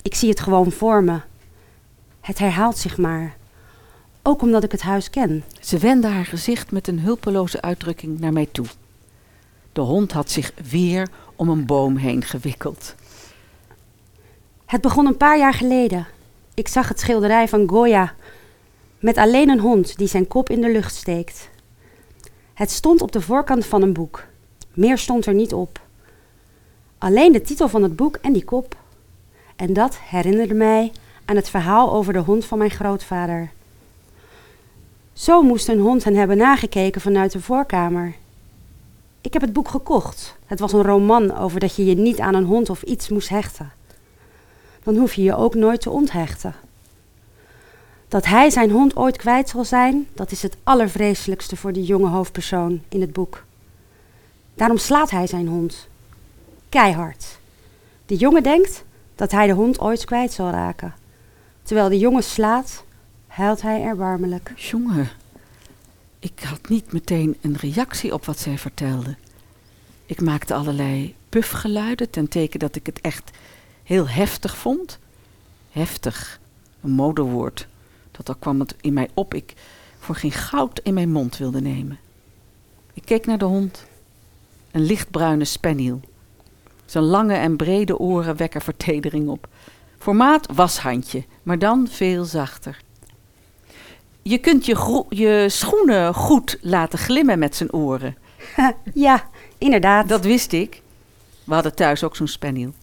Ik 0.01 0.15
zie 0.15 0.29
het 0.29 0.39
gewoon 0.39 0.71
voor 0.71 1.03
me. 1.03 1.19
Het 2.21 2.37
herhaalt 2.37 2.77
zich 2.77 2.97
maar. 2.97 3.37
Ook 4.21 4.41
omdat 4.41 4.63
ik 4.63 4.71
het 4.71 4.81
huis 4.81 5.09
ken. 5.09 5.43
Ze 5.59 5.77
wendde 5.77 6.07
haar 6.07 6.25
gezicht 6.25 6.71
met 6.71 6.87
een 6.87 6.99
hulpeloze 6.99 7.61
uitdrukking 7.61 8.19
naar 8.19 8.33
mij 8.33 8.47
toe. 8.51 8.65
De 9.73 9.81
hond 9.81 10.11
had 10.11 10.31
zich 10.31 10.51
weer 10.69 11.09
om 11.35 11.49
een 11.49 11.65
boom 11.65 11.95
heen 11.95 12.23
gewikkeld. 12.23 12.95
Het 14.65 14.81
begon 14.81 15.05
een 15.05 15.17
paar 15.17 15.37
jaar 15.37 15.53
geleden. 15.53 16.07
Ik 16.53 16.67
zag 16.67 16.87
het 16.87 16.99
schilderij 16.99 17.47
van 17.47 17.69
Goya 17.69 18.13
met 18.99 19.17
alleen 19.17 19.49
een 19.49 19.59
hond 19.59 19.97
die 19.97 20.07
zijn 20.07 20.27
kop 20.27 20.49
in 20.49 20.61
de 20.61 20.71
lucht 20.71 20.95
steekt. 20.95 21.49
Het 22.53 22.71
stond 22.71 23.01
op 23.01 23.11
de 23.11 23.21
voorkant 23.21 23.65
van 23.65 23.81
een 23.81 23.93
boek. 23.93 24.23
Meer 24.73 24.97
stond 24.97 25.25
er 25.25 25.33
niet 25.33 25.53
op. 25.53 25.79
Alleen 26.97 27.31
de 27.31 27.41
titel 27.41 27.67
van 27.67 27.83
het 27.83 27.95
boek 27.95 28.15
en 28.15 28.33
die 28.33 28.43
kop. 28.43 28.75
En 29.61 29.73
dat 29.73 29.97
herinnerde 29.97 30.53
mij 30.53 30.91
aan 31.25 31.35
het 31.35 31.49
verhaal 31.49 31.93
over 31.93 32.13
de 32.13 32.19
hond 32.19 32.45
van 32.45 32.57
mijn 32.57 32.69
grootvader. 32.69 33.51
Zo 35.13 35.43
moest 35.43 35.67
een 35.67 35.79
hond 35.79 36.03
hen 36.03 36.15
hebben 36.15 36.37
nagekeken 36.37 37.01
vanuit 37.01 37.31
de 37.31 37.41
voorkamer. 37.41 38.15
Ik 39.21 39.33
heb 39.33 39.41
het 39.41 39.53
boek 39.53 39.67
gekocht. 39.67 40.35
Het 40.45 40.59
was 40.59 40.73
een 40.73 40.83
roman 40.83 41.37
over 41.37 41.59
dat 41.59 41.75
je 41.75 41.85
je 41.85 41.95
niet 41.95 42.19
aan 42.19 42.33
een 42.33 42.45
hond 42.45 42.69
of 42.69 42.81
iets 42.81 43.09
moest 43.09 43.29
hechten. 43.29 43.71
Dan 44.83 44.95
hoef 44.95 45.13
je 45.13 45.23
je 45.23 45.35
ook 45.35 45.55
nooit 45.55 45.81
te 45.81 45.89
onthechten. 45.89 46.55
Dat 48.07 48.25
hij 48.25 48.49
zijn 48.49 48.71
hond 48.71 48.95
ooit 48.95 49.17
kwijt 49.17 49.49
zal 49.49 49.65
zijn, 49.65 50.07
dat 50.13 50.31
is 50.31 50.41
het 50.41 50.55
allervreselijkste 50.63 51.55
voor 51.55 51.73
die 51.73 51.83
jonge 51.83 52.09
hoofdpersoon 52.09 52.81
in 52.89 53.01
het 53.01 53.13
boek. 53.13 53.43
Daarom 54.53 54.77
slaat 54.77 55.09
hij 55.09 55.27
zijn 55.27 55.47
hond. 55.47 55.87
Keihard. 56.69 57.39
De 58.05 58.15
jongen 58.15 58.43
denkt 58.43 58.83
dat 59.21 59.31
hij 59.31 59.47
de 59.47 59.53
hond 59.53 59.79
ooit 59.79 60.05
kwijt 60.05 60.31
zal 60.31 60.49
raken. 60.49 60.93
Terwijl 61.63 61.89
de 61.89 61.97
jongen 61.97 62.23
slaat, 62.23 62.83
huilt 63.27 63.61
hij 63.61 63.81
erbarmelijk. 63.81 64.53
Jongen, 64.55 65.09
ik 66.19 66.39
had 66.43 66.69
niet 66.69 66.93
meteen 66.93 67.37
een 67.41 67.57
reactie 67.57 68.13
op 68.13 68.25
wat 68.25 68.39
zij 68.39 68.57
vertelde. 68.57 69.15
Ik 70.05 70.21
maakte 70.21 70.53
allerlei 70.53 71.15
pufgeluiden 71.29 72.09
ten 72.09 72.27
teken 72.27 72.59
dat 72.59 72.75
ik 72.75 72.85
het 72.85 73.01
echt 73.01 73.31
heel 73.83 74.07
heftig 74.09 74.57
vond. 74.57 74.99
Heftig, 75.71 76.39
een 76.81 76.91
modewoord. 76.91 77.67
Dat 78.11 78.29
al 78.29 78.35
kwam 78.35 78.59
het 78.59 78.75
in 78.81 78.93
mij 78.93 79.09
op, 79.13 79.33
ik 79.33 79.53
voor 79.99 80.15
geen 80.15 80.31
goud 80.31 80.79
in 80.83 80.93
mijn 80.93 81.11
mond 81.11 81.37
wilde 81.37 81.61
nemen. 81.61 81.99
Ik 82.93 83.05
keek 83.05 83.25
naar 83.25 83.37
de 83.37 83.45
hond. 83.45 83.85
Een 84.71 84.83
lichtbruine 84.83 85.45
spaniel. 85.45 86.01
Zijn 86.91 87.03
lange 87.03 87.33
en 87.33 87.55
brede 87.55 87.97
oren 87.99 88.37
wekken 88.37 88.61
vertedering 88.61 89.29
op. 89.29 89.47
Formaat 89.97 90.47
washandje, 90.53 91.23
maar 91.43 91.59
dan 91.59 91.87
veel 91.87 92.23
zachter. 92.23 92.81
Je 94.21 94.37
kunt 94.37 94.65
je, 94.65 95.05
je 95.09 95.45
schoenen 95.49 96.13
goed 96.13 96.57
laten 96.61 96.99
glimmen 96.99 97.39
met 97.39 97.55
zijn 97.55 97.73
oren. 97.73 98.17
ja, 98.93 99.29
inderdaad. 99.57 100.09
Dat 100.09 100.23
wist 100.23 100.51
ik. 100.51 100.81
We 101.43 101.53
hadden 101.53 101.75
thuis 101.75 102.03
ook 102.03 102.15
zo'n 102.15 102.27
spaniel. 102.27 102.73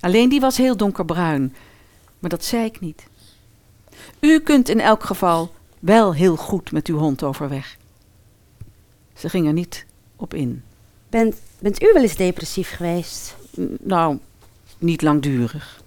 Alleen 0.00 0.28
die 0.28 0.40
was 0.40 0.56
heel 0.56 0.76
donkerbruin, 0.76 1.54
maar 2.18 2.30
dat 2.30 2.44
zei 2.44 2.64
ik 2.64 2.80
niet. 2.80 3.06
U 4.20 4.40
kunt 4.40 4.68
in 4.68 4.80
elk 4.80 5.04
geval 5.04 5.52
wel 5.78 6.14
heel 6.14 6.36
goed 6.36 6.72
met 6.72 6.86
uw 6.86 6.98
hond 6.98 7.22
overweg. 7.22 7.76
Ze 9.14 9.28
ging 9.28 9.46
er 9.46 9.52
niet 9.52 9.86
op 10.16 10.34
in. 10.34 10.62
Bent, 11.08 11.36
bent 11.58 11.82
u 11.82 11.90
wel 11.92 12.02
eens 12.02 12.16
depressief 12.16 12.70
geweest? 12.70 13.36
Nou, 13.80 14.18
niet 14.78 15.02
langdurig. 15.02 15.82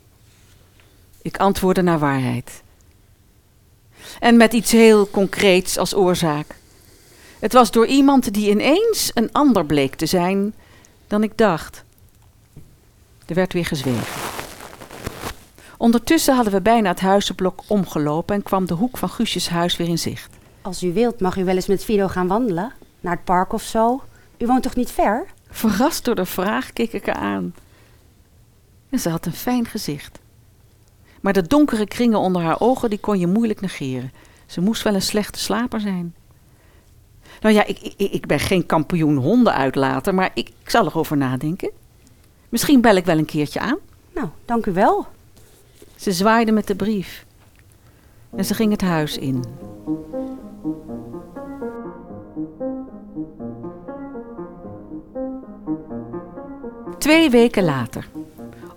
Ik 1.22 1.38
antwoordde 1.38 1.82
naar 1.82 2.00
waarheid. 2.00 2.62
En 4.20 4.38
met 4.38 4.54
iets 4.54 4.72
heel 4.72 5.10
concreets 5.10 5.78
als 5.78 5.96
oorzaak. 5.96 6.56
Het 7.40 7.54
was 7.54 7.72
door 7.72 7.86
iemand 7.86 8.34
die 8.34 8.50
ineens 8.50 9.12
een 9.14 9.32
ander 9.32 9.66
bleek 9.66 9.96
te 9.96 10.06
zijn 10.06 10.54
dan 11.08 11.24
ik 11.24 11.38
dacht. 11.38 11.84
Er 13.26 13.36
werd 13.36 13.54
weer 13.54 13.66
gezwegen. 13.66 14.22
Ondertussen 15.78 16.36
hadden 16.36 16.54
we 16.54 16.62
bijna 16.62 16.90
het 16.90 17.00
huizenblok 17.00 17.62
omgelopen 17.68 18.36
en 18.36 18.44
kwam 18.44 18.66
de 18.66 18.74
hoek 18.74 18.98
van 18.98 19.10
Guusjes 19.10 19.50
huis 19.50 19.78
weer 19.78 19.88
in 19.88 20.00
zicht. 20.00 20.30
Als 20.62 20.84
u 20.84 20.94
wilt, 20.94 21.20
mag 21.20 21.38
u 21.38 21.44
wel 21.44 21.56
eens 21.56 21.68
met 21.68 21.84
Fido 21.84 22.08
gaan 22.08 22.28
wandelen. 22.28 22.74
Naar 23.00 23.16
het 23.16 23.24
park 23.24 23.54
of 23.54 23.64
zo. 23.64 24.02
U 24.38 24.46
woont 24.46 24.64
toch 24.64 24.76
niet 24.76 24.92
ver? 24.92 25.26
Verrast 25.52 26.06
door 26.06 26.16
de 26.16 26.26
vraag 26.26 26.74
keek 26.74 26.94
ik 26.94 27.06
haar 27.06 27.16
aan. 27.16 27.56
En 28.90 29.00
ze 29.00 29.10
had 29.10 29.26
een 29.26 29.34
fijn 29.34 29.66
gezicht. 29.66 30.20
Maar 31.22 31.34
de 31.34 31.48
donkere 31.48 31.88
kringen 31.88 32.20
onder 32.20 32.42
haar 32.42 32.60
ogen, 32.60 32.90
die 32.90 33.00
kon 33.00 33.20
je 33.20 33.28
moeilijk 33.28 33.62
negeren. 33.62 34.12
Ze 34.46 34.62
moest 34.62 34.82
wel 34.82 34.94
een 34.94 35.02
slechte 35.02 35.40
slaper 35.40 35.80
zijn. 35.80 36.16
Nou 37.42 37.56
ja, 37.56 37.66
ik, 37.66 37.80
ik, 37.80 38.12
ik 38.12 38.26
ben 38.26 38.40
geen 38.40 38.66
kampioen 38.66 39.18
hondenuitlater, 39.18 40.14
maar 40.14 40.32
ik, 40.34 40.50
ik 40.50 40.70
zal 40.70 40.86
erover 40.86 41.18
nadenken. 41.18 41.72
Misschien 42.50 42.82
bel 42.82 42.96
ik 42.96 43.06
wel 43.06 43.18
een 43.18 43.26
keertje 43.26 43.60
aan. 43.60 43.78
Nou, 44.14 44.28
dank 44.46 44.66
u 44.66 44.72
wel. 44.72 45.08
Ze 45.96 46.12
zwaaide 46.12 46.52
met 46.52 46.68
de 46.68 46.76
brief. 46.76 47.26
En 48.36 48.46
ze 48.46 48.54
ging 48.54 48.72
het 48.72 48.82
huis 48.82 49.18
in. 49.18 49.44
Twee 57.02 57.30
weken 57.30 57.64
later. 57.64 58.08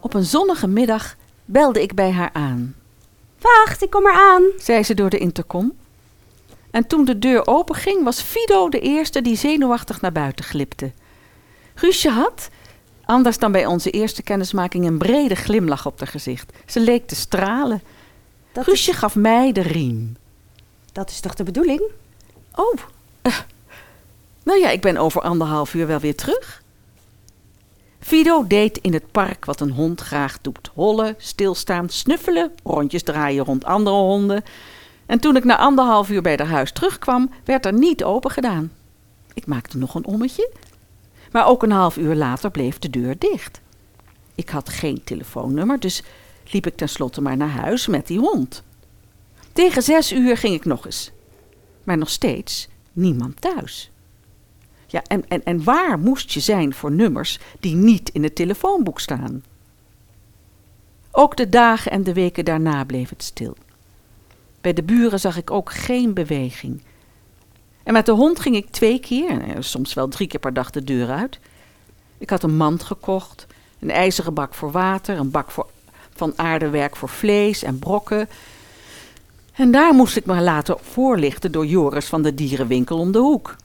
Op 0.01 0.15
een 0.15 0.25
zonnige 0.25 0.67
middag 0.67 1.17
belde 1.45 1.83
ik 1.83 1.95
bij 1.95 2.11
haar 2.11 2.31
aan. 2.33 2.75
Wacht, 3.41 3.83
ik 3.83 3.91
kom 3.91 4.07
eraan, 4.07 4.43
zei 4.59 4.83
ze 4.83 4.95
door 4.95 5.11
de 5.11 5.19
intercom. 5.19 5.73
En 6.71 6.87
toen 6.87 7.05
de 7.05 7.19
deur 7.19 7.47
openging, 7.47 8.05
was 8.05 8.21
Fido 8.21 8.69
de 8.69 8.81
eerste 8.81 9.23
die 9.23 9.37
zenuwachtig 9.37 10.01
naar 10.01 10.13
buiten 10.13 10.45
glipte. 10.45 10.93
Guusje 11.75 12.11
had, 12.11 12.49
anders 13.05 13.39
dan 13.39 13.53
bij 13.53 13.67
onze 13.67 13.91
eerste 13.91 14.23
kennismaking, 14.23 14.87
een 14.87 14.99
brede 14.99 15.35
glimlach 15.35 15.87
op 15.87 15.99
haar 15.99 16.09
gezicht. 16.09 16.53
Ze 16.67 16.81
leek 16.81 17.07
te 17.07 17.15
stralen. 17.15 17.83
Dat 18.53 18.65
Guusje 18.65 18.93
gaf 18.93 19.15
mij 19.15 19.53
de 19.53 19.63
riem. 19.63 20.17
Dat 20.93 21.11
is 21.11 21.21
toch 21.21 21.35
de 21.35 21.45
bedoeling? 21.45 21.83
Oh, 22.55 22.75
eh, 23.23 23.39
Nou 24.43 24.59
ja, 24.61 24.71
ik 24.71 24.81
ben 24.81 24.97
over 24.97 25.21
anderhalf 25.21 25.75
uur 25.75 25.87
wel 25.87 26.01
weer 26.01 26.17
terug. 26.17 26.63
Fido 28.05 28.47
deed 28.47 28.79
in 28.79 28.93
het 28.93 29.11
park 29.11 29.45
wat 29.45 29.61
een 29.61 29.71
hond 29.71 30.01
graag 30.01 30.41
doet: 30.41 30.71
hollen, 30.75 31.15
stilstaan, 31.19 31.89
snuffelen, 31.89 32.53
rondjes 32.63 33.03
draaien 33.03 33.45
rond 33.45 33.65
andere 33.65 33.97
honden. 33.97 34.43
En 35.07 35.19
toen 35.19 35.37
ik 35.37 35.45
na 35.45 35.57
anderhalf 35.57 36.11
uur 36.11 36.23
bij 36.23 36.37
haar 36.37 36.47
huis 36.47 36.73
terugkwam, 36.73 37.31
werd 37.45 37.67
er 37.67 37.73
niet 37.73 38.05
open 38.05 38.31
gedaan. 38.31 38.73
Ik 39.35 39.47
maakte 39.47 39.79
nog 39.79 39.95
een 39.95 40.07
ommetje, 40.07 40.51
maar 41.33 41.47
ook 41.47 41.63
een 41.63 41.71
half 41.71 41.97
uur 41.97 42.15
later 42.15 42.51
bleef 42.51 42.79
de 42.79 42.91
deur 42.91 43.19
dicht. 43.19 43.61
Ik 44.35 44.49
had 44.49 44.69
geen 44.69 45.05
telefoonnummer, 45.05 45.81
dus 45.81 46.03
liep 46.51 46.67
ik 46.67 46.77
tenslotte 46.77 47.21
maar 47.21 47.37
naar 47.37 47.49
huis 47.49 47.87
met 47.87 48.07
die 48.07 48.19
hond. 48.19 48.63
Tegen 49.53 49.83
zes 49.83 50.13
uur 50.13 50.37
ging 50.37 50.55
ik 50.55 50.65
nog 50.65 50.85
eens, 50.85 51.11
maar 51.85 51.99
nog 51.99 52.11
steeds 52.11 52.69
niemand 52.93 53.41
thuis. 53.41 53.91
Ja, 54.87 55.03
en, 55.03 55.29
en, 55.29 55.45
en 55.45 55.65
waar 55.65 55.99
moest 55.99 56.33
je 56.33 56.41
zijn 56.41 56.75
voor 56.75 56.93
nummers 56.93 57.39
die 57.61 57.75
niet 57.75 58.09
in 58.09 58.23
het 58.23 58.35
telefoonboek 58.35 59.01
staan? 59.01 59.43
Ook 61.11 61.37
de 61.37 61.49
dagen 61.49 61.91
en 61.91 62.03
de 62.03 62.13
weken 62.13 62.45
daarna 62.45 62.85
bleef 62.85 63.09
het 63.09 63.23
stil. 63.23 63.57
Bij 64.61 64.73
de 64.73 64.83
buren 64.83 65.21
zag 65.21 65.37
ik 65.37 65.51
ook 65.51 65.73
geen 65.73 66.15
beweging. 66.15 66.83
En 67.83 67.93
met 67.93 68.07
de 68.07 68.13
hond 68.13 68.41
ging 68.41 68.57
ik 68.57 68.71
twee 68.71 69.01
keer, 69.01 69.57
soms 69.59 69.95
wel 69.95 70.09
drie 70.09 70.29
keer 70.29 70.41
per 70.41 70.53
dag 70.53 70.71
de 70.71 70.85
deur 70.85 71.11
uit. 71.11 71.39
Ik 72.19 72.31
had 72.31 72.43
een 72.43 72.57
mand 72.57 72.83
gekocht, 72.83 73.47
een 73.79 73.91
ijzeren 73.91 74.35
bak 74.35 74.55
voor 74.55 74.71
water, 74.71 75.19
een 75.19 75.31
bak 75.31 75.51
voor, 75.51 75.67
van 76.15 76.33
aardewerk 76.37 76.97
voor 76.97 77.09
vlees 77.09 77.63
en 77.63 77.79
brokken. 77.79 78.29
En 79.53 79.71
daar 79.71 79.95
moest 79.95 80.17
ik 80.17 80.27
me 80.27 80.41
laten 80.41 80.77
voorlichten 80.81 81.53
door 81.53 81.67
Joris 81.67 82.07
van 82.07 82.23
de 82.23 82.35
dierenwinkel 82.35 82.99
om 82.99 83.13
de 83.13 83.19
hoek. 83.19 83.57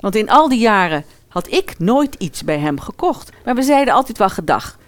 Want 0.00 0.14
in 0.14 0.30
al 0.30 0.48
die 0.48 0.58
jaren 0.58 1.04
had 1.28 1.52
ik 1.52 1.78
nooit 1.78 2.14
iets 2.14 2.44
bij 2.44 2.58
hem 2.58 2.80
gekocht. 2.80 3.30
Maar 3.44 3.54
we 3.54 3.62
zeiden 3.62 3.94
altijd 3.94 4.18
wel 4.18 4.30
gedag 4.30 4.78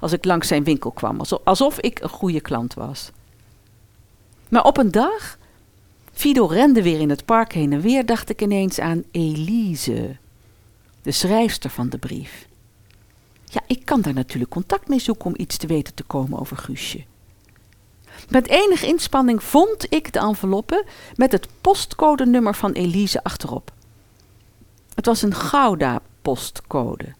als 0.00 0.12
ik 0.12 0.24
langs 0.24 0.48
zijn 0.48 0.64
winkel 0.64 0.90
kwam, 0.90 1.20
alsof 1.44 1.80
ik 1.80 2.00
een 2.00 2.08
goede 2.08 2.40
klant 2.40 2.74
was. 2.74 3.10
Maar 4.48 4.64
op 4.64 4.76
een 4.76 4.90
dag, 4.90 5.38
Fido 6.12 6.46
rende 6.46 6.82
weer 6.82 7.00
in 7.00 7.10
het 7.10 7.24
park 7.24 7.52
heen 7.52 7.72
en 7.72 7.80
weer, 7.80 8.06
dacht 8.06 8.30
ik 8.30 8.42
ineens 8.42 8.78
aan 8.78 9.04
Elise, 9.10 10.16
de 11.02 11.12
schrijfster 11.12 11.70
van 11.70 11.88
de 11.88 11.98
brief. 11.98 12.46
Ja, 13.44 13.60
ik 13.66 13.84
kan 13.84 14.00
daar 14.00 14.14
natuurlijk 14.14 14.50
contact 14.50 14.88
mee 14.88 14.98
zoeken 14.98 15.26
om 15.26 15.34
iets 15.36 15.56
te 15.56 15.66
weten 15.66 15.94
te 15.94 16.02
komen 16.02 16.38
over 16.38 16.56
Guusje. 16.56 17.04
Met 18.28 18.48
enige 18.48 18.86
inspanning 18.86 19.42
vond 19.42 19.92
ik 19.92 20.12
de 20.12 20.18
enveloppe 20.18 20.86
met 21.14 21.32
het 21.32 21.48
postcodenummer 21.60 22.54
van 22.54 22.72
Elise 22.72 23.24
achterop. 23.24 23.72
Het 24.98 25.06
was 25.06 25.22
een 25.22 25.34
Gouda-postcode. 25.34 27.14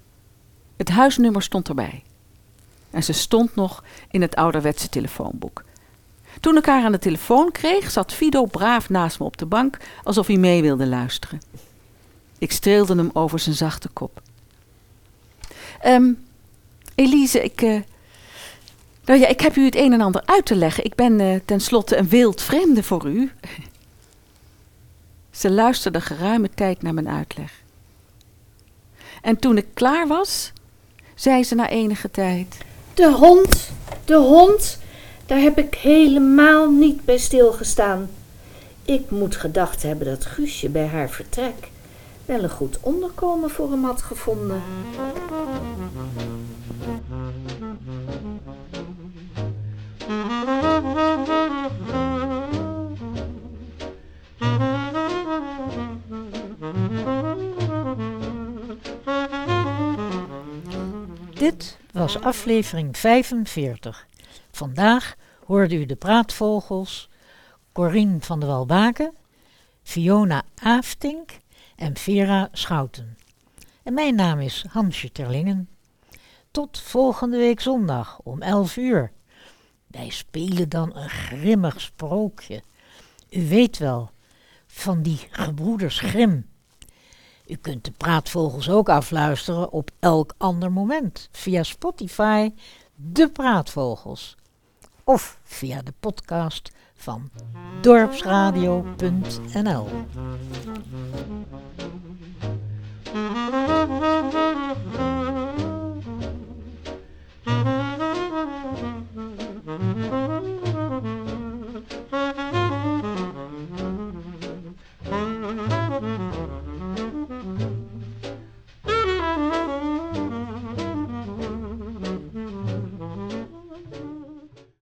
Het 0.76 0.88
huisnummer 0.88 1.42
stond 1.42 1.68
erbij. 1.68 2.02
En 2.90 3.02
ze 3.02 3.12
stond 3.12 3.54
nog 3.54 3.84
in 4.10 4.22
het 4.22 4.36
ouderwetse 4.36 4.88
telefoonboek. 4.88 5.64
Toen 6.40 6.56
ik 6.56 6.66
haar 6.66 6.84
aan 6.84 6.92
de 6.92 6.98
telefoon 6.98 7.52
kreeg, 7.52 7.90
zat 7.90 8.12
Fido 8.12 8.44
braaf 8.44 8.88
naast 8.88 9.18
me 9.18 9.24
op 9.24 9.36
de 9.36 9.46
bank, 9.46 9.78
alsof 10.02 10.26
hij 10.26 10.36
mee 10.36 10.62
wilde 10.62 10.86
luisteren. 10.86 11.40
Ik 12.38 12.52
streelde 12.52 12.96
hem 12.96 13.10
over 13.12 13.38
zijn 13.38 13.54
zachte 13.54 13.88
kop. 13.88 14.22
Um, 15.86 16.26
Elise, 16.94 17.44
ik. 17.44 17.62
Uh, 17.62 17.80
nou 19.04 19.20
ja, 19.20 19.26
ik 19.26 19.40
heb 19.40 19.56
u 19.56 19.64
het 19.64 19.76
een 19.76 19.92
en 19.92 20.00
ander 20.00 20.22
uit 20.24 20.46
te 20.46 20.54
leggen. 20.54 20.84
Ik 20.84 20.94
ben 20.94 21.20
uh, 21.20 21.40
tenslotte 21.44 21.96
een 21.96 22.08
wild 22.08 22.42
vreemde 22.42 22.82
voor 22.82 23.06
u. 23.06 23.30
Ze 25.30 25.50
luisterde 25.50 26.00
geruime 26.00 26.50
tijd 26.54 26.82
naar 26.82 26.94
mijn 26.94 27.08
uitleg. 27.08 27.66
En 29.22 29.38
toen 29.38 29.56
ik 29.56 29.66
klaar 29.74 30.06
was, 30.06 30.52
zei 31.14 31.44
ze 31.44 31.54
na 31.54 31.68
enige 31.68 32.10
tijd: 32.10 32.56
De 32.94 33.12
hond, 33.12 33.70
de 34.04 34.16
hond, 34.16 34.78
daar 35.26 35.40
heb 35.40 35.58
ik 35.58 35.74
helemaal 35.74 36.70
niet 36.70 37.04
bij 37.04 37.18
stilgestaan. 37.18 38.10
Ik 38.84 39.10
moet 39.10 39.36
gedacht 39.36 39.82
hebben 39.82 40.06
dat 40.06 40.24
Guusje 40.24 40.68
bij 40.68 40.86
haar 40.86 41.10
vertrek 41.10 41.70
wel 42.28 42.42
een 42.42 42.50
goed 42.50 42.78
onderkomen 42.80 43.50
voor 43.50 43.70
hem 43.70 43.84
had 43.84 44.02
gevonden. 44.02 44.62
Dit 61.38 61.78
was 61.92 62.20
aflevering 62.20 62.96
45. 62.96 64.06
Vandaag 64.50 65.16
hoorde 65.44 65.74
u 65.74 65.86
de 65.86 65.96
praatvogels 65.96 67.08
Corien 67.72 68.22
van 68.22 68.40
der 68.40 68.48
Walbaken, 68.48 69.14
Fiona 69.82 70.42
Aftink 70.62 71.30
en 71.76 71.96
Vera 71.96 72.48
Schouten. 72.52 73.16
En 73.82 73.94
mijn 73.94 74.14
naam 74.14 74.40
is 74.40 74.64
Hansje 74.68 75.12
Terlingen. 75.12 75.68
Tot 76.50 76.80
volgende 76.80 77.36
week 77.36 77.60
zondag 77.60 78.20
om 78.22 78.42
11 78.42 78.76
uur. 78.76 79.12
Wij 79.86 80.10
spelen 80.10 80.68
dan 80.68 80.96
een 80.96 81.10
grimmig 81.10 81.80
sprookje. 81.80 82.62
U 83.30 83.48
weet 83.48 83.78
wel, 83.78 84.10
van 84.66 85.02
die 85.02 85.20
gebroeders 85.30 85.98
Grim. 85.98 86.46
U 87.48 87.56
kunt 87.56 87.84
de 87.84 87.90
praatvogels 87.90 88.70
ook 88.70 88.88
afluisteren 88.88 89.72
op 89.72 89.90
elk 89.98 90.34
ander 90.36 90.72
moment. 90.72 91.28
Via 91.32 91.62
Spotify, 91.62 92.52
de 92.94 93.28
praatvogels. 93.28 94.36
Of 95.04 95.38
via 95.42 95.82
de 95.82 95.92
podcast 96.00 96.70
van 96.94 97.30
dorpsradio.nl. 97.80 99.86